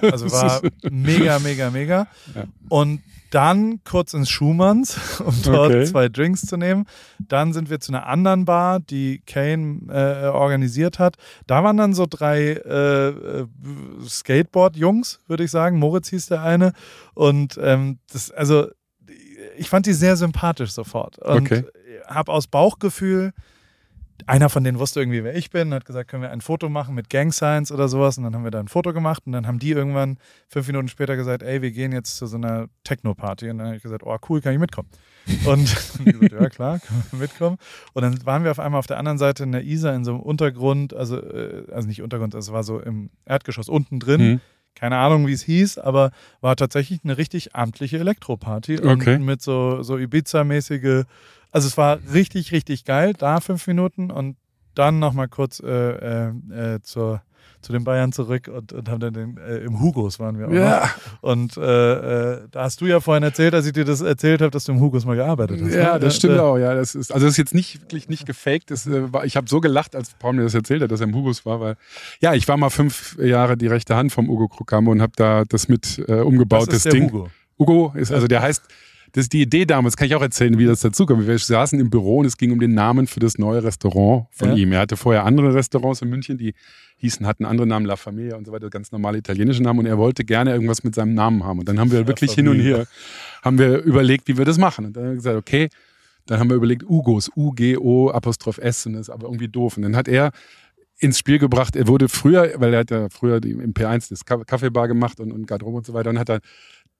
[0.00, 0.60] Also war
[0.90, 2.06] mega, mega, mega.
[2.34, 2.44] Ja.
[2.68, 5.84] Und dann kurz ins Schumanns, um dort Okay.
[5.86, 6.84] zwei Drinks zu nehmen.
[7.18, 11.16] Dann sind wir zu einer anderen Bar, die Kane äh, organisiert hat.
[11.46, 13.46] Da waren dann so drei äh, äh,
[14.06, 15.78] Skateboard-Jungs, würde ich sagen.
[15.78, 16.72] Moritz hieß der eine.
[17.14, 18.66] Und ähm, das, also,
[19.56, 21.18] ich fand die sehr sympathisch sofort.
[21.18, 21.64] Und Okay.
[22.06, 23.32] habe aus Bauchgefühl
[24.26, 26.94] einer von denen wusste irgendwie, wer ich bin, hat gesagt, können wir ein Foto machen
[26.94, 28.18] mit Gang Signs oder sowas.
[28.18, 30.18] Und dann haben wir da ein Foto gemacht und dann haben die irgendwann
[30.48, 33.50] fünf Minuten später gesagt, ey, wir gehen jetzt zu so einer Techno-Party.
[33.50, 34.88] Und dann habe ich gesagt, oh cool, kann ich mitkommen?
[35.46, 35.64] Und
[36.04, 37.56] gesagt, ja klar, können wir mitkommen.
[37.92, 40.12] Und dann waren wir auf einmal auf der anderen Seite in der Isar in so
[40.12, 44.20] einem Untergrund, also, äh, also nicht Untergrund, es war so im Erdgeschoss unten drin.
[44.20, 44.40] Mhm.
[44.74, 48.80] Keine Ahnung, wie es hieß, aber war tatsächlich eine richtig amtliche Elektroparty.
[48.80, 49.18] Und Okay.
[49.18, 51.04] mit so, so Ibiza-mäßige,
[51.52, 54.36] also es war richtig, richtig geil, da fünf Minuten und
[54.74, 56.28] dann nochmal kurz äh, äh,
[56.76, 57.20] äh, zur,
[57.60, 60.52] zu den Bayern zurück und, und haben dann den, äh, im Hugos waren wir auch
[60.52, 60.80] Ja.
[60.80, 61.30] noch.
[61.30, 64.50] Und äh, äh, da hast du ja vorhin erzählt, als ich dir das erzählt habe,
[64.50, 65.74] dass du im Hugos mal gearbeitet hast.
[65.74, 66.00] Ja, ne?
[66.00, 66.56] das stimmt Äh, auch.
[66.56, 68.70] Ja, das ist, also das ist jetzt nicht wirklich nicht gefaked.
[68.70, 71.06] Das, äh, war, ich habe so gelacht, als Paul mir das erzählt hat, dass er
[71.08, 71.76] im Hugos war, weil
[72.20, 75.44] ja, ich war mal fünf Jahre die rechte Hand vom Ugo Krukamo und habe da
[75.44, 77.12] das mit äh, umgebaut, Das ist das, der Ding.
[77.12, 77.28] Hugo.
[77.58, 78.62] Hugo ist, also der heißt,
[79.12, 81.26] das ist die Idee damals, kann ich auch erzählen, wie das dazu kam.
[81.26, 84.48] Wir saßen im Büro und es ging um den Namen für das neue Restaurant von
[84.50, 84.54] Ja.
[84.56, 84.72] ihm.
[84.72, 86.54] Er hatte vorher andere Restaurants in München, die
[86.96, 89.98] hießen, hatten andere Namen, La Familia und so weiter, ganz normale italienische Namen und er
[89.98, 91.58] wollte gerne irgendwas mit seinem Namen haben.
[91.58, 92.86] Und dann haben wir wirklich hin und her,
[93.42, 94.86] haben wir überlegt, wie wir das machen.
[94.86, 95.68] Und dann haben wir gesagt, okay,
[96.26, 99.76] dann haben wir überlegt, Ugos, U-G-O, Apostroph S, und das ist aber irgendwie doof.
[99.76, 100.30] Und dann hat er
[101.00, 104.44] ins Spiel gebracht, er wurde früher, weil er hat ja früher im P1 das Ka-
[104.44, 106.40] Kaffeebar gemacht und, und Garderobe und so weiter, und hat er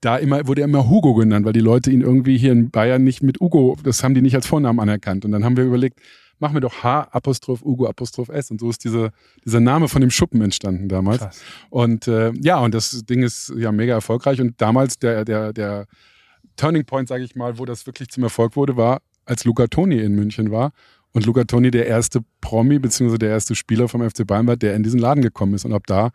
[0.02, 3.04] da immer, wurde er immer Hugo genannt, weil die Leute ihn irgendwie hier in Bayern
[3.04, 5.24] nicht mit Ugo, das haben die nicht als Vornamen anerkannt.
[5.24, 6.00] Und dann haben wir überlegt,
[6.40, 8.50] machen wir doch H Apostroph Ugo Apostroph S.
[8.50, 9.12] Und so ist diese,
[9.44, 11.20] dieser Name von dem Schuppen entstanden damals.
[11.20, 11.40] Krass.
[11.70, 14.40] Und äh, ja, und das Ding ist ja mega erfolgreich.
[14.40, 15.86] Und damals der, der, der
[16.56, 20.00] Turning Point, sage ich mal, wo das wirklich zum Erfolg wurde, war, als Luca Toni
[20.00, 20.72] in München war.
[21.12, 24.74] Und Luca Toni der erste Promi, beziehungsweise der erste Spieler vom FC Bayern war, der
[24.74, 25.64] in diesen Laden gekommen ist.
[25.64, 26.10] Und ab da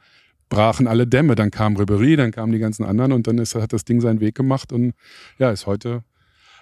[0.50, 1.36] brachen alle Dämme.
[1.36, 4.20] Dann kam Ribery, dann kamen die ganzen anderen und dann ist, hat das Ding seinen
[4.20, 4.93] Weg gemacht und
[5.38, 6.04] ja, ist heute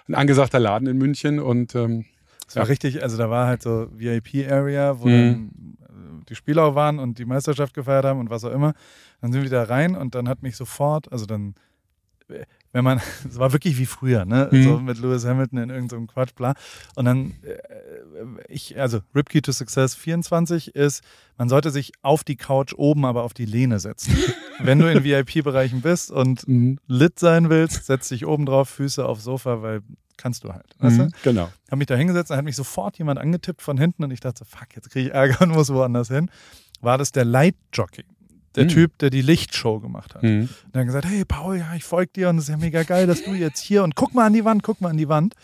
[0.08, 2.04] ein angesagter Laden in München und ähm,
[2.48, 2.68] Es war Ja.
[2.68, 5.12] richtig, also da war halt so VIP-Area, wo Mhm.
[5.12, 5.50] dann
[6.22, 8.74] äh, die Spieler waren und die Meisterschaft gefeiert haben und was auch immer.
[9.20, 11.54] Dann sind wir da rein und dann hat mich sofort, also dann,
[12.28, 14.48] äh, wenn man, es war wirklich wie früher, ne?
[14.50, 14.62] Mhm.
[14.62, 16.54] So mit Lewis Hamilton in irgendeinem Quatsch, bla.
[16.94, 17.56] Und dann, äh,
[18.48, 21.02] ich, also Ripkey to Success 24 ist,
[21.38, 24.16] man sollte sich auf die Couch oben, aber auf die Lehne setzen.
[24.58, 26.78] wenn du in VIP-Bereichen bist und mhm.
[26.86, 29.82] lit sein willst, setz dich oben drauf, Füße aufs Sofa, weil
[30.16, 30.74] kannst du halt.
[30.78, 31.02] Weißt du?
[31.04, 31.12] Mhm.
[31.22, 31.50] genau.
[31.68, 34.40] habe mich da hingesetzt, dann hat mich sofort jemand angetippt von hinten und ich dachte,
[34.40, 36.30] so, fuck, jetzt kriege ich Ärger und muss woanders hin.
[36.80, 38.04] War das der Lightjockey,
[38.56, 38.68] der Mhm.
[38.68, 40.22] Typ, der die Lichtshow gemacht hat.
[40.22, 40.48] Mhm.
[40.64, 43.06] Und dann gesagt, hey Paul, ja, ich folge dir und es ist ja mega geil,
[43.06, 45.34] dass du jetzt hier und guck mal an die Wand, guck mal an die Wand.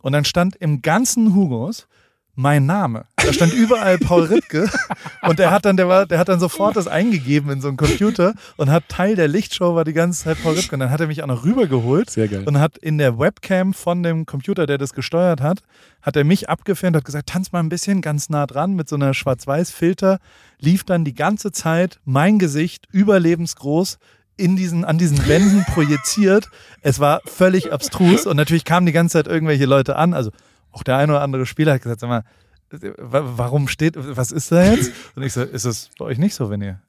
[0.00, 1.86] Und dann stand im ganzen Hugos
[2.34, 3.04] mein Name.
[3.16, 4.68] Da stand überall Paul Rittke
[5.22, 7.76] und der hat dann, der war, der hat dann sofort das eingegeben in so einen
[7.76, 10.74] Computer und hat Teil der Lichtshow war die ganze Zeit Paul Rittke.
[10.74, 12.44] Und dann hat er mich auch noch rübergeholt Sehr geil.
[12.46, 15.60] und hat in der Webcam von dem Computer, der das gesteuert hat,
[16.00, 18.96] hat er mich abgefilmt, hat gesagt, tanz mal ein bisschen ganz nah dran mit so
[18.96, 20.18] einer Schwarz-Weiß-Filter,
[20.58, 23.98] lief dann die ganze Zeit mein Gesicht überlebensgroß
[24.36, 26.48] in diesen, an diesen Wänden projiziert.
[26.80, 30.14] Es war völlig abstrus und natürlich kamen die ganze Zeit irgendwelche Leute an.
[30.14, 30.30] Also
[30.72, 32.24] auch der eine oder andere Spieler hat gesagt, sag mal,
[32.70, 34.92] wa- warum steht, was ist da jetzt?
[35.14, 36.80] Und ich so, ist es bei euch nicht so, wenn ihr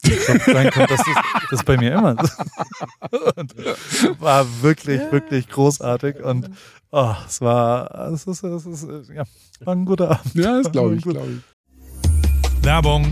[0.47, 0.89] reinkommt?
[0.89, 1.07] Das ist,
[1.51, 3.31] das ist bei mir immer so.
[3.35, 3.53] Und
[4.21, 6.49] war wirklich, wirklich großartig und
[6.91, 9.23] oh, es war, es ist, es ist, ja,
[9.65, 10.35] war ein guter Abend.
[10.35, 12.63] Ja, das glaube ich, glaube ich.
[12.65, 13.11] Werbung.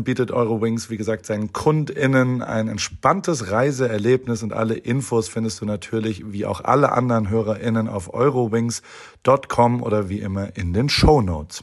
[0.00, 6.32] bietet Eurowings, wie gesagt, seinen KundInnen ein entspanntes Reiseerlebnis und alle Infos findest du natürlich,
[6.32, 11.62] wie auch alle anderen HörerInnen, auf eurowings.com oder wie immer in den Shownotes.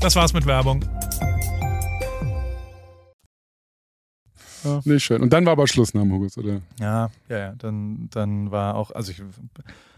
[0.00, 0.84] Das war's mit Werbung.
[4.84, 5.22] Nee, schön.
[5.22, 6.60] Und dann war aber Schluss nach dem Hugus, oder?
[6.78, 7.54] Ja, ja, ja.
[7.56, 9.22] Dann, dann war auch, also ich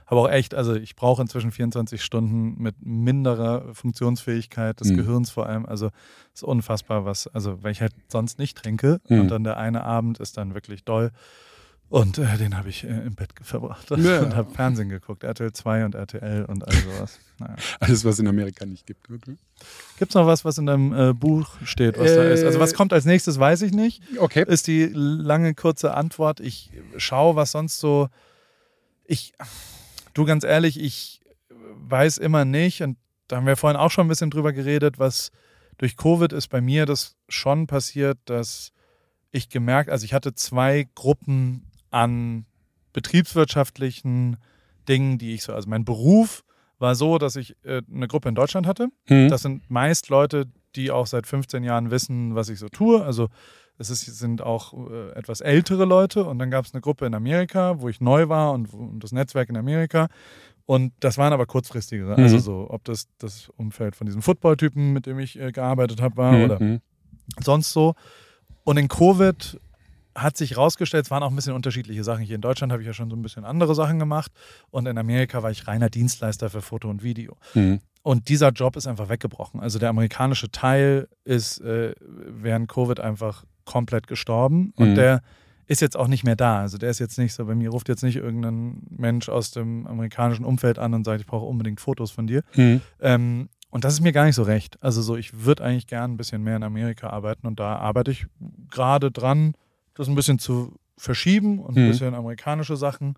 [0.07, 4.97] habe auch echt, also ich brauche inzwischen 24 Stunden mit minderer Funktionsfähigkeit des Mhm.
[4.97, 5.65] Gehirns vor allem.
[5.67, 5.87] Also
[6.35, 9.21] es ist unfassbar, was, also weil ich halt sonst nicht trinke Mhm.
[9.21, 11.11] und dann der eine Abend ist dann wirklich doll.
[11.89, 14.21] Und äh, den habe ich äh, im Bett verbracht Ja.
[14.23, 17.19] und habe Fernsehen geguckt, RTL 2 und RTL und all sowas.
[17.39, 17.55] Naja.
[17.81, 19.11] Alles, was in Amerika nicht gibt.
[19.11, 19.37] Okay.
[19.99, 22.45] Gibt es noch was, was in deinem äh, Buch steht, was da ist?
[22.45, 24.03] Also was kommt als nächstes, weiß ich nicht.
[24.19, 24.43] okay.
[24.49, 26.41] Ist die lange, kurze Antwort.
[26.41, 28.09] Ich schaue, was sonst so.
[29.05, 29.35] Ich,
[30.15, 32.97] du ganz ehrlich, ich weiß immer nicht, und
[33.29, 35.31] da haben wir vorhin auch schon ein bisschen drüber geredet, was
[35.79, 38.73] durch Covid ist bei mir das schon passiert, dass
[39.31, 42.47] ich gemerkt, also ich hatte zwei Gruppen an
[42.93, 44.37] betriebswirtschaftlichen
[44.89, 46.45] Dingen, die ich so, also mein Beruf
[46.79, 48.89] war so, dass ich äh, eine Gruppe in Deutschland hatte.
[49.07, 49.29] Hm.
[49.29, 53.03] Das sind meist Leute, die auch seit 15 Jahren wissen, was ich so tue.
[53.03, 53.29] Also
[53.79, 56.25] es ist, sind auch äh, etwas ältere Leute.
[56.25, 59.13] Und dann gab es eine Gruppe in Amerika, wo ich neu war und, und das
[59.13, 60.09] Netzwerk in Amerika.
[60.67, 62.15] Und das waren aber kurzfristige.
[62.15, 62.41] Also Mhm.
[62.41, 66.37] so, ob das das Umfeld von diesem Football-Typen, mit dem ich äh, gearbeitet habe, war
[66.45, 66.81] oder Mhm.
[67.43, 67.95] sonst so.
[68.65, 69.59] Und in Covid
[70.15, 72.23] hat sich rausgestellt, es waren auch ein bisschen unterschiedliche Sachen.
[72.23, 74.31] Hier in Deutschland habe ich ja schon so ein bisschen andere Sachen gemacht.
[74.71, 77.37] Und in Amerika war ich reiner Dienstleister für Foto und Video.
[77.55, 77.81] Mhm.
[78.03, 79.61] Und dieser Job ist einfach weggebrochen.
[79.61, 84.73] Also der amerikanische Teil ist äh, während Covid einfach komplett gestorben.
[84.77, 84.95] Und Mhm.
[84.95, 85.23] der
[85.67, 86.61] ist jetzt auch nicht mehr da.
[86.61, 89.87] Also der ist jetzt nicht so, bei mir ruft jetzt nicht irgendein Mensch aus dem
[89.87, 92.43] amerikanischen Umfeld an und sagt, ich brauche unbedingt Fotos von dir.
[92.57, 92.81] Mhm.
[93.01, 94.77] Ähm, und das ist mir gar nicht so recht.
[94.83, 98.11] Also so, ich würde eigentlich gern ein bisschen mehr in Amerika arbeiten und da arbeite
[98.11, 98.27] ich
[98.71, 99.55] gerade dran,
[99.95, 101.89] das ein bisschen zu verschieben und ein Mhm.
[101.89, 103.15] bisschen amerikanische Sachen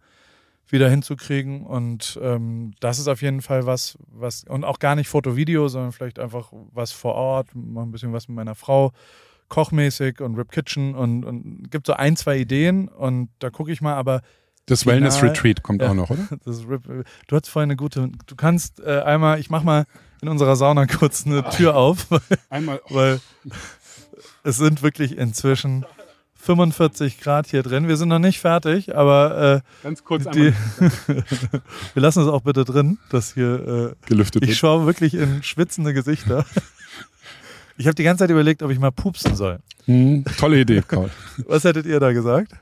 [0.69, 1.63] wieder hinzukriegen.
[1.67, 5.93] Und ähm, das ist auf jeden Fall was, was, und auch gar nicht Foto-Video, sondern
[5.93, 8.93] vielleicht einfach was vor Ort, mal ein bisschen was mit meiner Frau,
[9.55, 13.81] kochmäßig und Rip Kitchen und, und gibt so ein, zwei Ideen und da gucke ich
[13.81, 14.21] mal, aber
[14.67, 15.91] Das Final- Wellness Retreat kommt Ja.
[15.91, 16.27] auch noch, oder?
[16.45, 16.83] das ist Rip,
[17.29, 19.85] du hast vorhin eine gute, du kannst äh, einmal, ich mach mal
[20.23, 22.81] in unserer Sauna kurz eine Tür auf, weil, Einmal.
[22.91, 23.21] weil
[24.43, 25.85] es sind wirklich inzwischen
[26.37, 27.89] 45 Grad hier drin.
[27.89, 30.53] Wir sind noch nicht fertig, aber Ganz kurz äh, die,
[31.95, 34.59] wir lassen es auch bitte drin, dass hier äh, gelüftet ich wird.
[34.59, 36.45] schaue wirklich in schwitzende Gesichter.
[37.77, 39.59] Ich habe die ganze Zeit überlegt, ob ich mal pupsen soll.
[39.87, 40.25] Mhm.
[40.39, 41.11] Tolle Idee, Karl.
[41.47, 42.53] Was hättet ihr da gesagt?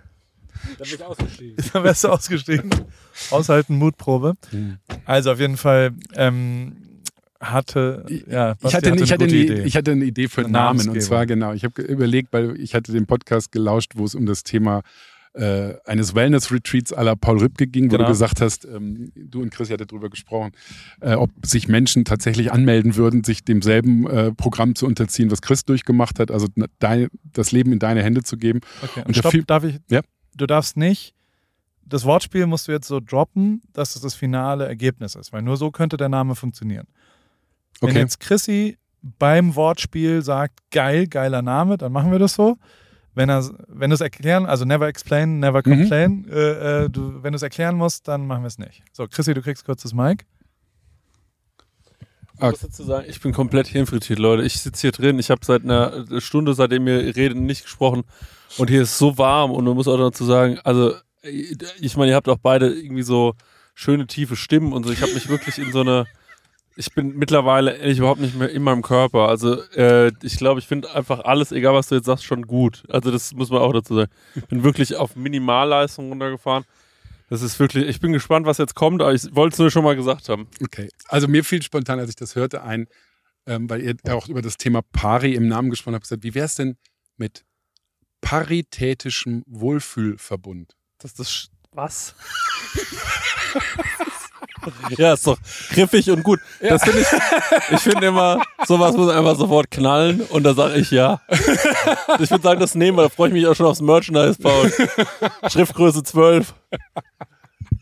[0.78, 1.56] Da bin ich ausgestiegen.
[1.72, 2.70] Dann wärst du ausgestiegen.
[3.30, 4.34] Aushalten, Mutprobe.
[4.52, 4.78] Mhm.
[5.04, 6.76] Also auf jeden Fall ähm,
[7.40, 9.62] hatte, ja, ich Basti hatte, ich, hatte eine Idee.
[9.62, 10.88] ich hatte eine Idee für Eine einen Namen.
[10.88, 14.26] Und zwar genau, ich habe überlegt, weil ich hatte den Podcast gelauscht, wo es um
[14.26, 14.82] das Thema
[15.34, 18.04] äh, eines Wellness-Retreats la Paul Rübke ging, wo Genau.
[18.04, 20.52] du gesagt hast, ähm, du und Chris hattet darüber gesprochen,
[21.00, 25.64] äh, ob sich Menschen tatsächlich anmelden würden, sich demselben äh, Programm zu unterziehen, was Chris
[25.64, 28.60] durchgemacht hat, also dein, das Leben in deine Hände zu geben.
[28.82, 29.78] Okay, und Und stopp, darf ich?
[29.90, 30.00] Ja.
[30.36, 31.14] Du darfst nicht.
[31.84, 35.56] Das Wortspiel musst du jetzt so droppen, dass es das finale Ergebnis ist, weil nur
[35.56, 36.86] so könnte der Name funktionieren.
[37.80, 37.98] Wenn Okay.
[37.98, 38.78] jetzt Chrissy
[39.18, 42.56] beim Wortspiel sagt, geil, geiler Name, dann machen wir das so.
[43.14, 45.70] Wenn er, wenn du es erklären, also never explain, never Mhm.
[45.80, 48.82] complain, äh, äh, du, wenn du es erklären musst, dann machen wir es nicht.
[48.92, 50.24] So, Chrissy, du kriegst kurz das Mic.
[52.36, 54.42] Ich muss dazu sagen, ich bin komplett hirnfrittiert, Leute.
[54.42, 58.02] Ich sitze hier drin, ich habe seit einer Stunde, seitdem wir reden, nicht gesprochen.
[58.58, 62.16] Und hier ist so warm und man muss auch dazu sagen, also ich meine, ihr
[62.16, 63.34] habt auch beide irgendwie so
[63.74, 64.92] schöne tiefe Stimmen und so.
[64.92, 66.06] Ich habe mich wirklich in so eine,
[66.76, 69.28] ich bin mittlerweile ehrlich überhaupt nicht mehr in meinem Körper.
[69.28, 72.82] Also äh, ich glaube, ich finde einfach alles, egal was du jetzt sagst, schon gut.
[72.88, 74.10] Also das muss man auch dazu sagen.
[74.34, 76.64] Ich bin wirklich auf Minimalleistung runtergefahren.
[77.28, 79.84] Das ist wirklich, ich bin gespannt, was jetzt kommt, aber ich wollte es nur schon
[79.84, 80.48] mal gesagt haben.
[80.62, 80.88] Okay.
[81.08, 82.86] Also mir fiel spontan, als ich das hörte, ein,
[83.46, 86.46] ähm, weil ihr auch über das Thema Pari im Namen gesprochen habt, gesagt, wie wäre
[86.46, 86.76] es denn
[87.16, 87.44] mit
[88.20, 90.76] paritätischem Wohlfühlverbund?
[90.98, 91.30] Das ist das.
[91.30, 92.14] Sch- Was?
[94.96, 95.38] ja, ist doch
[95.70, 96.40] griffig und gut.
[96.60, 97.06] Das finde ich.
[97.72, 101.20] Ich finde immer, sowas muss einfach sofort knallen und da sage ich ja.
[102.20, 103.02] Ich würde sagen, das nehmen wir.
[103.04, 104.72] Da freue ich mich auch schon aufs Merchandise, Paul.
[105.50, 106.54] Schriftgröße 12.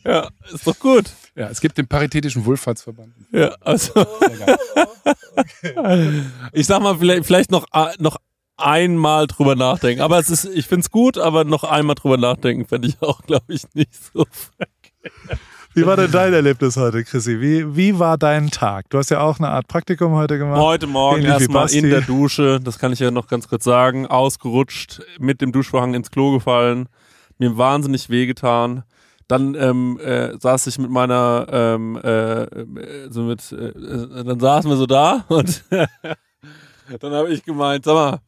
[0.05, 1.11] Ja, ist doch gut.
[1.35, 3.12] Ja, es gibt den paritätischen Wohlfahrtsverband.
[3.33, 3.93] Ja, also.
[6.53, 8.16] Ich sag mal, vielleicht, vielleicht noch, a- noch
[8.57, 10.03] einmal drüber nachdenken.
[10.03, 13.22] Aber es ist, ich finde es gut, aber noch einmal drüber nachdenken fände ich auch,
[13.22, 14.26] glaube ich, nicht so.
[15.72, 17.40] Wie war denn dein Erlebnis heute, Chrissy?
[17.40, 18.90] Wie, wie war dein Tag?
[18.90, 20.60] Du hast ja auch eine Art Praktikum heute gemacht.
[20.60, 25.00] Heute Morgen erstmal in der Dusche, das kann ich ja noch ganz kurz sagen, ausgerutscht,
[25.20, 26.88] mit dem Duschvorhang ins Klo gefallen,
[27.38, 28.82] mir wahnsinnig wehgetan.
[29.28, 34.68] Dann ähm, äh, saß ich mit meiner, ähm, äh, äh, so mit, äh, dann saßen
[34.68, 38.18] wir so da und dann habe ich gemeint, sag mal,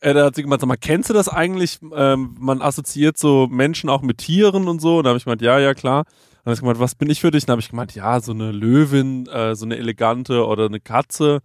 [0.00, 1.78] äh, da hat sie gemeint, sag mal, kennst du das eigentlich?
[1.94, 4.98] Ähm, man assoziiert so Menschen auch mit Tieren und so.
[4.98, 6.04] Und da habe ich gemeint, ja, ja, klar.
[6.44, 7.44] Dann habe ich gemeint, was bin ich für dich?
[7.46, 11.40] Dann habe ich gemeint, ja, so eine Löwin, äh, so eine elegante oder eine Katze.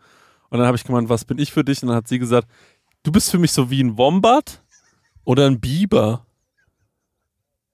[0.49, 1.81] Und dann habe ich gemeint, was bin ich für dich?
[1.81, 2.47] Und dann hat sie gesagt,
[3.03, 4.63] du bist für mich so wie ein Wombat
[5.23, 6.25] oder ein Biber.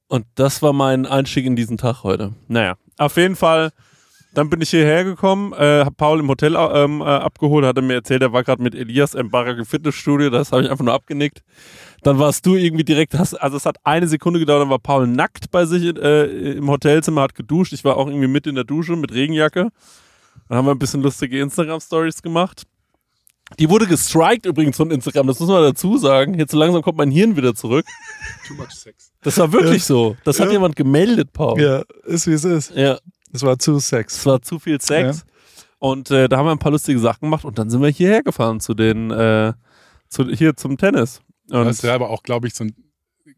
[0.08, 2.34] Und das war mein Einstieg in diesen Tag heute.
[2.48, 3.72] Naja, auf jeden Fall,
[4.34, 7.96] dann bin ich hierher gekommen, äh, habe Paul im Hotel ähm, äh, abgeholt, hatte mir
[7.96, 10.94] erzählt, er war gerade mit Elias im Barak im Fitnessstudio, das habe ich einfach nur
[10.94, 11.42] abgenickt.
[12.04, 15.06] Dann warst du irgendwie direkt, hast, also es hat eine Sekunde gedauert, dann war Paul
[15.08, 17.74] nackt bei sich äh, im Hotelzimmer, hat geduscht.
[17.74, 19.70] Ich war auch irgendwie mit in der Dusche mit Regenjacke.
[20.48, 22.64] Dann haben wir ein bisschen lustige Instagram-Stories gemacht.
[23.60, 26.36] Die wurde gestrikt übrigens von Instagram, das muss man dazu sagen.
[26.40, 27.86] Jetzt so langsam kommt mein Hirn wieder zurück.
[28.48, 29.12] Too much sex.
[29.24, 30.16] Das war wirklich so.
[30.24, 30.54] Das hat Ja.
[30.54, 31.62] jemand gemeldet, Paul.
[31.62, 32.74] Ja, ist wie es ist.
[32.76, 32.98] Ja,
[33.34, 34.18] Es war zu Sex.
[34.18, 35.26] es war zu viel Sex.
[35.80, 38.22] Und äh, da haben wir ein paar lustige Sachen gemacht und dann sind wir hierher
[38.22, 39.54] gefahren zu den, äh,
[40.10, 41.22] zu, hier zum Tennis.
[41.48, 42.76] Du Und, hast ja aber auch, glaube ich, so ein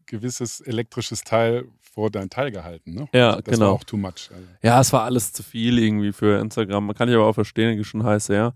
[0.06, 3.08] gewisses elektrisches Teil vor dein Teil gehalten, ne?
[3.14, 3.68] Ja, das genau.
[3.68, 4.30] war auch too much.
[4.30, 4.46] Also.
[4.62, 6.86] ja, es war alles zu viel irgendwie für Instagram.
[6.86, 8.54] Man kann ich aber auch verstehen, ist schon heiß her.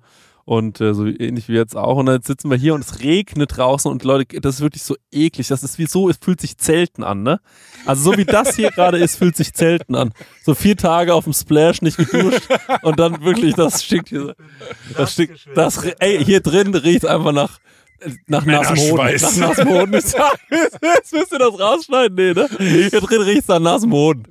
[0.48, 1.98] Und äh, so ähnlich wie jetzt auch.
[1.98, 4.96] Und dann sitzen wir hier und es regnet draußen und Leute, das ist wirklich so
[5.12, 5.48] eklig.
[5.48, 7.38] Das ist wie so, es fühlt sich Zelten an, ne?
[7.84, 10.10] Also so wie das hier gerade ist, fühlt sich Zelten an.
[10.42, 12.48] So vier Tage auf dem Splash nicht geduscht
[12.80, 14.36] und dann wirklich, das stinkt hier.
[14.96, 17.58] Das stinkt, das, ey, hier drin riecht einfach nach,
[18.26, 18.96] nach nassem Hoden.
[19.20, 19.92] Nach nassem Hoden.
[19.92, 22.48] Jetzt müsst ihr das rausschneiden, nee, ne?
[22.58, 24.22] Hier drin riecht es nach nassem Hoden.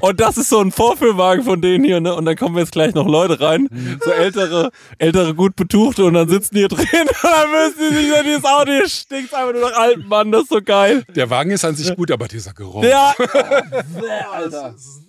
[0.00, 2.14] Und das ist so ein Vorführwagen von denen hier, ne?
[2.14, 3.68] Und dann kommen jetzt gleich noch Leute rein,
[4.04, 7.96] so ältere, ältere gut betuchte und dann sitzen die hier drin und dann müssen die
[7.96, 11.04] sich so dieses Auto, hier stinkt einfach nur nach alten Mann, das ist so geil.
[11.14, 12.84] Der Wagen ist an sich gut, aber dieser Geruch.
[12.84, 13.14] Ja,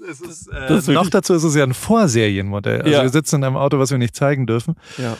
[0.09, 2.81] Es ist, äh, Das ist noch wirklich- dazu ist es ja ein Vorserienmodell.
[2.81, 3.01] Also Ja.
[3.03, 5.17] wir sitzen in einem Auto, was wir nicht zeigen dürfen ja.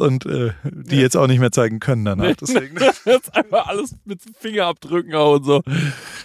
[0.00, 2.34] Und äh, die jetzt auch nicht mehr zeigen können danach.
[2.40, 2.76] Deswegen.
[3.04, 5.62] Jetzt einfach alles mit Fingerabdrücken auch und so.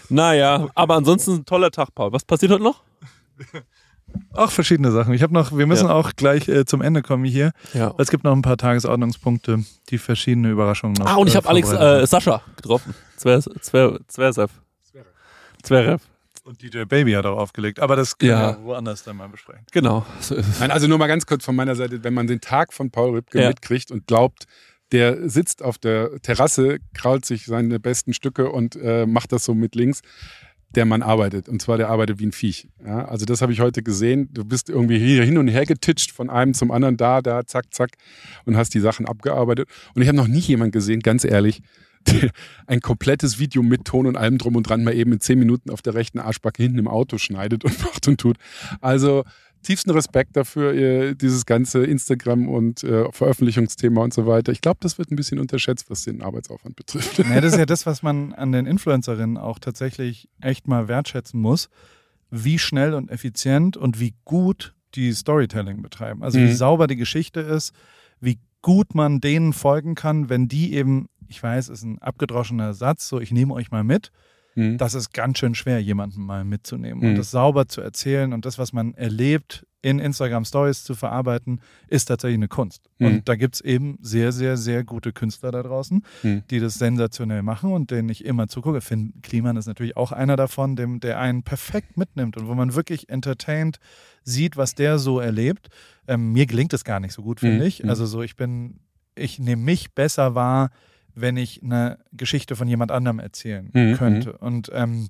[0.10, 2.12] Naja, aber ansonsten ein toller Tag, Paul.
[2.12, 2.82] Was passiert heute noch?
[4.34, 5.14] Auch verschiedene Sachen.
[5.14, 5.94] Ich habe noch, wir müssen Ja.
[5.94, 7.52] auch gleich äh, zum Ende kommen hier.
[7.74, 7.94] Ja.
[7.98, 11.06] Es gibt noch ein paar Tagesordnungspunkte, die verschiedene Überraschungen noch.
[11.06, 12.96] Ah, und ich äh, habe Alex äh, Sascha getroffen.
[13.18, 14.52] Zwer, Zwer, Zverev.
[15.64, 16.02] Zverev.
[16.46, 17.80] Und DJ Baby hat auch aufgelegt.
[17.80, 18.58] Aber das können Ja.
[18.60, 19.66] wir woanders dann mal besprechen.
[19.72, 20.06] Genau.
[20.22, 20.60] So ist es.
[20.60, 23.16] Nein, also nur mal ganz kurz von meiner Seite, wenn man den Tag von Paul
[23.16, 23.48] Rübke Ja.
[23.50, 24.46] mitkriegt und glaubt,
[24.92, 29.56] der sitzt auf der Terrasse, krault sich seine besten Stücke und äh, macht das so
[29.56, 30.02] mit links,
[30.76, 31.50] der Mann arbeitet.
[31.50, 32.68] Und zwar, der arbeitet wie ein Viech.
[32.86, 34.30] Ja, also das habe ich heute gesehen.
[34.32, 37.74] Du bist irgendwie hier hin und her getitscht, von einem zum anderen, da, da, zack,
[37.74, 37.92] zack,
[38.46, 39.68] und hast die Sachen abgearbeitet.
[39.96, 41.64] Und ich habe noch nie jemand gesehen, ganz ehrlich,
[42.68, 45.70] ein komplettes Video mit Ton und allem drum und dran mal eben in zehn Minuten
[45.70, 48.38] auf der rechten Arschbacke hinten im Auto schneidet und macht und tut.
[48.82, 49.24] Also
[49.64, 54.52] tiefsten Respekt dafür, dieses ganze Instagram und äh, Veröffentlichungsthema und so weiter.
[54.52, 57.18] Ich glaube, das wird ein bisschen unterschätzt, was den Arbeitsaufwand betrifft.
[57.18, 61.40] Ja, das ist ja das, was man an den Influencerinnen auch tatsächlich echt mal wertschätzen
[61.42, 61.70] muss,
[62.30, 66.24] wie schnell und effizient und wie gut die Storytelling betreiben.
[66.24, 66.54] Also wie Mhm.
[66.56, 67.74] sauber die Geschichte ist,
[68.20, 73.08] wie gut man denen folgen kann, wenn die eben, ich weiß, ist ein abgedroschener Satz,
[73.08, 74.12] so ich nehme euch mal mit.
[74.56, 74.78] Mhm.
[74.78, 77.10] Das ist ganz schön schwer, jemanden mal mitzunehmen Mhm.
[77.10, 81.60] und das sauber zu erzählen und das, was man erlebt, in Instagram Stories zu verarbeiten,
[81.90, 82.90] ist tatsächlich eine Kunst.
[82.98, 83.06] Mhm.
[83.08, 86.42] Und da gibt es eben sehr, sehr, sehr gute Künstler da draußen, Mhm.
[86.50, 88.82] die das sensationell machen und denen ich immer zugucke.
[88.82, 92.74] Finn Kliman ist natürlich auch einer davon, dem, der einen perfekt mitnimmt und wo man
[92.74, 93.78] wirklich entertained
[94.24, 95.68] sieht, was der so erlebt.
[96.08, 97.68] Ähm, mir gelingt es gar nicht so gut, finde Mhm.
[97.68, 97.84] ich.
[97.84, 97.90] Mhm.
[97.90, 98.80] Also so, ich bin,
[99.16, 100.72] ich nehme mich besser wahr,
[101.16, 103.94] wenn ich eine Geschichte von jemand anderem erzählen Mhm.
[103.96, 104.38] könnte.
[104.38, 105.08] Und ähm,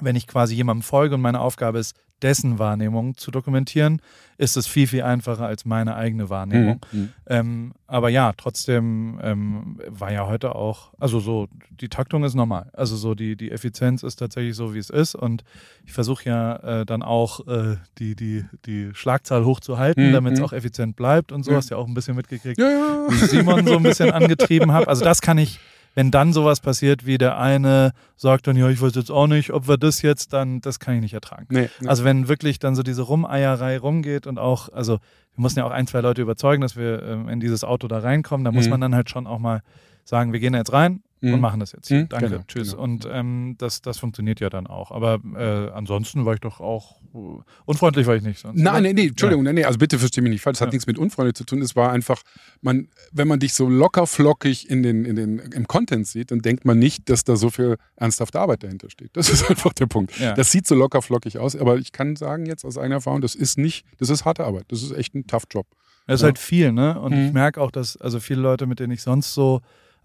[0.00, 4.02] wenn ich quasi jemandem folge und meine Aufgabe ist, dessen Wahrnehmung zu dokumentieren,
[4.36, 6.80] ist es viel, viel einfacher als meine eigene Wahrnehmung.
[6.92, 7.08] Mhm.
[7.26, 12.68] Ähm, aber ja, trotzdem ähm, war ja heute auch, also so, die Taktung ist normal.
[12.74, 15.14] Also so, die, die Effizienz ist tatsächlich so, wie es ist.
[15.14, 15.44] Und
[15.86, 20.40] ich versuche ja äh, dann auch äh, die, die, die Schlagzahl hochzuhalten, Mhm, damit es
[20.40, 20.44] mhm.
[20.44, 21.52] auch effizient bleibt und so.
[21.52, 21.56] Ja.
[21.56, 23.06] Hast ja auch ein bisschen mitgekriegt, Ja, ja.
[23.08, 24.88] wie ich Simon so ein bisschen angetrieben habe.
[24.88, 25.58] Also das kann ich,
[25.94, 29.50] wenn dann sowas passiert, wie der eine sagt dann, ja, ich weiß jetzt auch nicht,
[29.52, 31.46] ob wir das jetzt, dann, das kann ich nicht ertragen.
[31.50, 31.88] Nee, nee.
[31.88, 34.94] Also wenn wirklich dann so diese Rumeierei rumgeht und auch, also
[35.34, 37.98] wir mussten ja auch ein, zwei Leute überzeugen, dass wir ähm, in dieses Auto da
[37.98, 38.70] reinkommen, da muss Mhm.
[38.70, 39.62] man dann halt schon auch mal
[40.04, 41.34] sagen, wir gehen da jetzt rein Mhm.
[41.34, 41.90] und machen das jetzt.
[41.90, 42.70] Mhm, Danke, genau, tschüss.
[42.72, 42.82] genau.
[42.82, 44.90] Und ähm, das, das funktioniert ja dann auch.
[44.90, 47.18] Aber äh, ansonsten war ich doch auch, äh,
[47.66, 48.58] unfreundlich war ich nicht sonst.
[48.60, 48.92] Nein, oder?
[48.94, 50.76] nee, Entschuldigung, nee, nee, also bitte versteh mich nicht falsch, das hat Ja.
[50.76, 51.60] nichts mit unfreundlich zu tun.
[51.60, 52.22] Es war einfach,
[52.62, 56.40] man, wenn man dich so locker flockig in den, in den, im Content sieht, dann
[56.40, 59.10] denkt man nicht, dass da so viel ernsthafte Arbeit dahinter steht.
[59.14, 60.18] Das ist einfach der Punkt.
[60.18, 60.32] Ja.
[60.34, 63.34] Das sieht so locker flockig aus, aber ich kann sagen jetzt aus eigener Erfahrung, das
[63.34, 64.64] ist nicht, das ist harte Arbeit.
[64.68, 65.66] Das ist echt ein tough Job.
[66.06, 66.26] Das ist Ja.
[66.28, 66.98] halt viel, ne?
[66.98, 67.32] Und ich Mhm.
[67.34, 69.60] merke auch, dass also viele Leute, mit denen ich sonst so,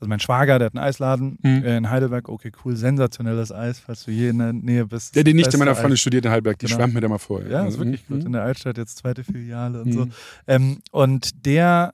[0.05, 1.63] also mein Schwager, der hat einen Eisladen Mhm.
[1.63, 5.15] äh, in Heidelberg, okay, cool, sensationelles Eis, falls du je in der Nähe bist.
[5.15, 5.75] Der, die Nichte Beste meiner.
[5.75, 6.77] Freundin studiert in Heidelberg, die Genau.
[6.77, 7.43] schwärmt mir da mal vor.
[7.45, 8.13] Ja, ist wirklich Mhm.
[8.15, 8.25] gut.
[8.25, 9.91] In der Altstadt jetzt zweite Filiale und Mhm.
[9.93, 10.07] so.
[10.47, 11.93] Ähm, und der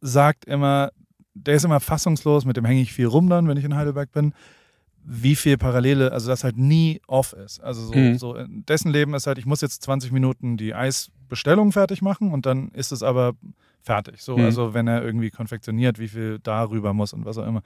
[0.00, 0.90] sagt immer,
[1.34, 4.12] der ist immer fassungslos, mit dem hänge ich viel rum dann, wenn ich in Heidelberg
[4.12, 4.32] bin,
[5.10, 7.60] wie viel Parallele, also das halt nie off ist.
[7.60, 8.18] Also so, Mhm.
[8.18, 12.30] so in dessen Leben ist halt, ich muss jetzt 20 Minuten die Eisbestellung fertig machen
[12.30, 13.32] und dann ist es aber
[13.80, 14.20] fertig.
[14.22, 14.44] So, Mhm.
[14.44, 17.62] also wenn er irgendwie konfektioniert, wie viel darüber muss und was auch immer.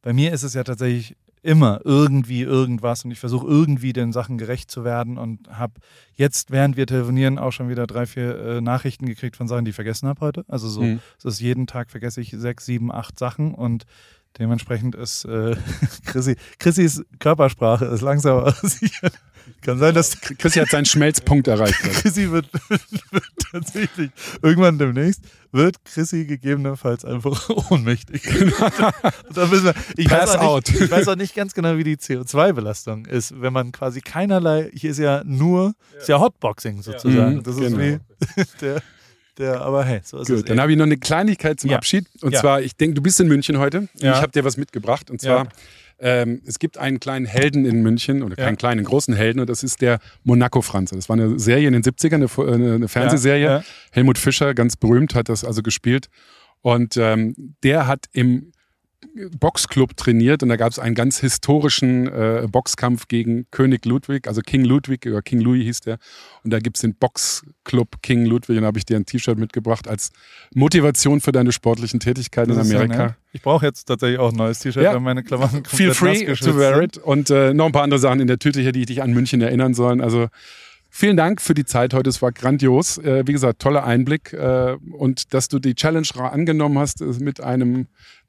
[0.00, 4.38] Bei mir ist es ja tatsächlich immer irgendwie irgendwas und ich versuche irgendwie den Sachen
[4.38, 5.74] gerecht zu werden und habe
[6.14, 9.70] jetzt, während wir telefonieren, auch schon wieder drei, vier äh, Nachrichten gekriegt von Sachen, die
[9.70, 10.44] ich vergessen habe heute.
[10.48, 11.00] Also so, Mhm.
[11.18, 13.84] es ist jeden Tag vergesse ich sechs, sieben, acht Sachen und
[14.38, 15.56] dementsprechend ist äh,
[16.06, 19.10] Chrissy, Chrissys Körpersprache ist langsam aber sicher.
[19.62, 21.74] Kann sein, dass Chrissy hat seinen Schmelzpunkt erreicht.
[21.82, 24.10] Chrissy wird, wird tatsächlich
[24.42, 25.22] irgendwann demnächst
[25.52, 28.24] wird Chrissy gegebenenfalls einfach ohnmächtig.
[28.24, 30.68] Müssen wir, ich, Pass weiß auch out.
[30.68, 34.70] nicht, ich weiß auch nicht ganz genau, wie die CO2-Belastung ist, wenn man quasi keinerlei,
[34.72, 37.36] hier ist ja nur, ist ja Hotboxing sozusagen.
[37.36, 37.78] Mhm, das ist genau.
[37.78, 37.98] wie
[38.60, 38.82] der,
[39.40, 40.36] der, aber hey, so ist es.
[40.36, 40.62] Gut, dann eben.
[40.62, 41.76] habe ich noch eine Kleinigkeit zum Ja.
[41.78, 42.06] Abschied.
[42.22, 42.40] Und Ja.
[42.40, 43.88] zwar, ich denke, du bist in München heute.
[43.98, 44.12] Ja.
[44.12, 45.10] Ich habe dir was mitgebracht.
[45.10, 45.50] Und zwar, Ja.
[46.22, 48.44] ähm, es gibt einen kleinen Helden in München, oder Ja.
[48.44, 49.40] keinen kleinen, großen Helden.
[49.40, 50.94] Und das ist der Monaco-Franze.
[50.94, 53.44] Das war eine Serie in den 70ern, eine, äh, eine, Fernsehserie.
[53.44, 53.64] Ja, ja.
[53.90, 56.06] Helmut Fischer, ganz berühmt, hat das also gespielt.
[56.62, 58.52] Und ähm, der hat im
[59.38, 64.40] Boxclub trainiert und da gab es einen ganz historischen äh, Boxkampf gegen König Ludwig, also
[64.40, 65.98] King Ludwig oder King Louis hieß der.
[66.44, 69.38] Und da gibt es den Boxclub King Ludwig und da habe ich dir ein T-Shirt
[69.38, 70.10] mitgebracht als
[70.54, 73.04] Motivation für deine sportlichen Tätigkeiten in ist ja Amerika.
[73.06, 73.14] nett.
[73.32, 74.92] Ich brauche jetzt tatsächlich auch ein neues T-Shirt, Ja.
[74.94, 76.98] weil meine Klamotten Feel komplett free nassgeschwitzt to wear it.
[76.98, 79.40] Und äh, noch ein paar andere Sachen in der Tüte hier, die dich an München
[79.40, 80.00] erinnern sollen.
[80.00, 80.28] Also
[80.88, 82.10] vielen Dank für die Zeit heute.
[82.10, 82.98] Es war grandios.
[82.98, 84.32] Äh, wie gesagt, toller Einblick.
[84.32, 87.86] Äh, und dass du die Challenge angenommen hast, äh, mit einem,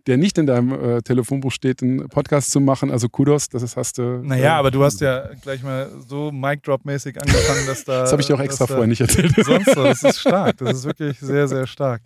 [0.08, 2.92] der nicht in deinem äh, Telefonbuch steht, einen Podcast zu machen.
[2.92, 4.22] Also Kudos, das hast du.
[4.24, 8.02] Naja, äh, aber du hast ja gleich mal so Mic-Drop-mäßig angefangen, dass da.
[8.02, 9.34] Das habe ich dir auch extra vorher nicht erzählt.
[9.38, 10.58] Sonst so, das ist stark.
[10.58, 12.02] Das ist wirklich sehr, sehr stark.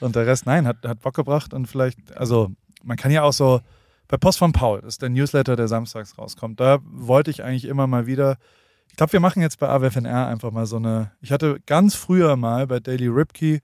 [0.00, 2.50] Und der Rest, nein, hat, hat Bock gebracht und vielleicht, also
[2.84, 3.60] man kann ja auch so,
[4.10, 7.86] bei Post von Paul, ist der Newsletter, der samstags rauskommt, da wollte ich eigentlich immer
[7.86, 8.38] mal wieder,
[8.88, 12.34] ich glaube, wir machen jetzt bei AWFNR einfach mal so eine, ich hatte ganz früher
[12.36, 13.60] mal bei Daily Ripkey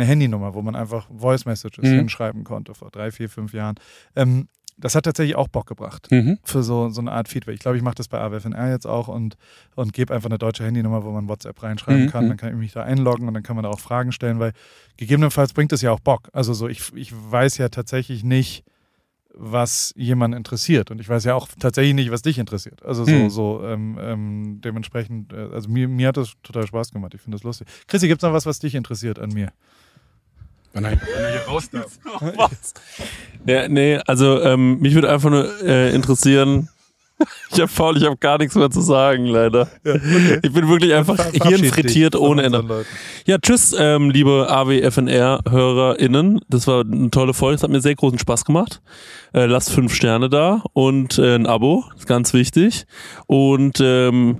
[0.00, 1.96] eine Handynummer, wo man einfach Voice Messages Mhm.
[1.98, 3.76] hinschreiben konnte, vor drei, vier, fünf Jahren.
[4.16, 4.48] Ähm,
[4.78, 6.38] das hat tatsächlich auch Bock gebracht Mhm.
[6.42, 7.52] für so, so eine Art Feedback.
[7.54, 9.36] Ich glaube, ich mache das bei AWFNR jetzt auch und,
[9.76, 12.24] und gebe einfach eine deutsche Handynummer, wo man WhatsApp reinschreiben Mhm, kann.
[12.24, 12.28] mhm.
[12.30, 14.52] Dann kann ich mich da einloggen und dann kann man da auch Fragen stellen, weil
[14.96, 16.28] gegebenenfalls bringt es ja auch Bock.
[16.32, 18.64] Also so, ich, ich weiß ja tatsächlich nicht,
[19.34, 20.90] was jemand interessiert.
[20.90, 22.82] Und ich weiß ja auch tatsächlich nicht, was dich interessiert.
[22.84, 23.30] Also so, Hm.
[23.30, 27.14] so ähm, ähm, dementsprechend, äh, also mir, mir hat das total Spaß gemacht.
[27.14, 27.68] Ich finde das lustig.
[27.86, 29.52] Chrissy, gibt es noch was, was dich interessiert an mir?
[30.72, 31.98] Wann er, wann er hier raus darf.
[32.36, 32.74] Was?
[33.46, 36.68] Ja, nee, also ähm, mich würde einfach nur äh, interessieren.
[37.52, 39.68] Ich habe faul, ich habe gar nichts mehr zu sagen, leider.
[39.84, 42.86] Ich bin wirklich einfach Ver- verabschied Hirn dich frittiert von ohne Ende.
[43.26, 46.40] Ja, tschüss, ähm, liebe AWFNR-HörerInnen.
[46.48, 48.80] Das war eine tolle Folge, es hat mir sehr großen Spaß gemacht.
[49.34, 52.86] Äh, lasst fünf Sterne da und äh, ein Abo, ist ganz wichtig.
[53.26, 54.38] Und ähm,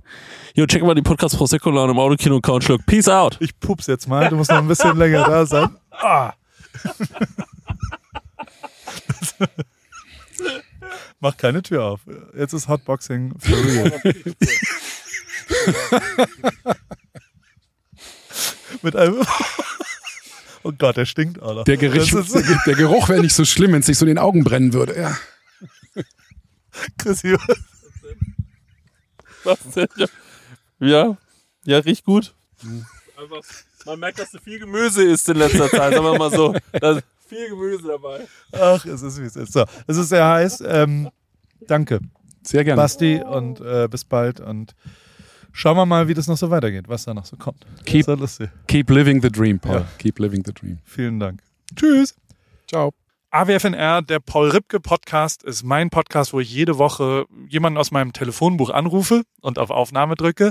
[0.54, 2.86] jo, check mal die Podcast Prosecco im Autokino und Couchlook.
[2.86, 3.36] Peace out!
[3.40, 5.68] Ich pups jetzt mal, du musst noch ein bisschen länger da sein.
[6.00, 6.32] Ah.
[11.20, 12.00] Mach keine Tür auf.
[12.36, 14.00] Jetzt ist Hotboxing for real.
[18.82, 19.24] Mit einem.
[20.62, 21.64] Oh Gott, der stinkt noch.
[21.64, 24.18] Der, ist- der, der Geruch wäre nicht so schlimm, wenn es nicht so in den
[24.18, 24.94] Augen brennen würde.
[24.94, 25.16] Ja.
[26.98, 27.34] Chrissy,
[29.44, 29.88] Was denn?
[29.96, 30.06] Ja,
[30.80, 31.16] ja,
[31.64, 32.34] ja riecht gut.
[33.16, 33.40] Einfach,
[33.86, 36.54] man merkt, dass du viel Gemüse isst in letzter Zeit, sagen wir mal so.
[36.72, 38.26] Da ist viel Gemüse dabei.
[38.52, 39.52] Ach, es ist wie es ist.
[39.52, 40.62] So, es ist sehr heiß.
[40.66, 41.10] Ähm,
[41.66, 42.00] danke,
[42.42, 42.80] Sehr gerne.
[42.80, 44.40] Basti, und äh, bis bald.
[44.40, 44.74] Und
[45.52, 47.66] schauen wir mal, wie das noch so weitergeht, was da noch so kommt.
[47.84, 48.06] Keep-.
[48.66, 49.76] Keep living the dream, Paul.
[49.76, 49.88] Ja.
[49.98, 50.78] Keep living the dream.
[50.84, 51.42] Vielen Dank.
[51.76, 52.14] Tschüss.
[52.66, 52.92] Ciao.
[53.32, 58.12] AWFNR, der Paul Ripke Podcast, ist mein Podcast, wo ich jede Woche jemanden aus meinem
[58.12, 60.50] Telefonbuch anrufe und auf Aufnahme drücke.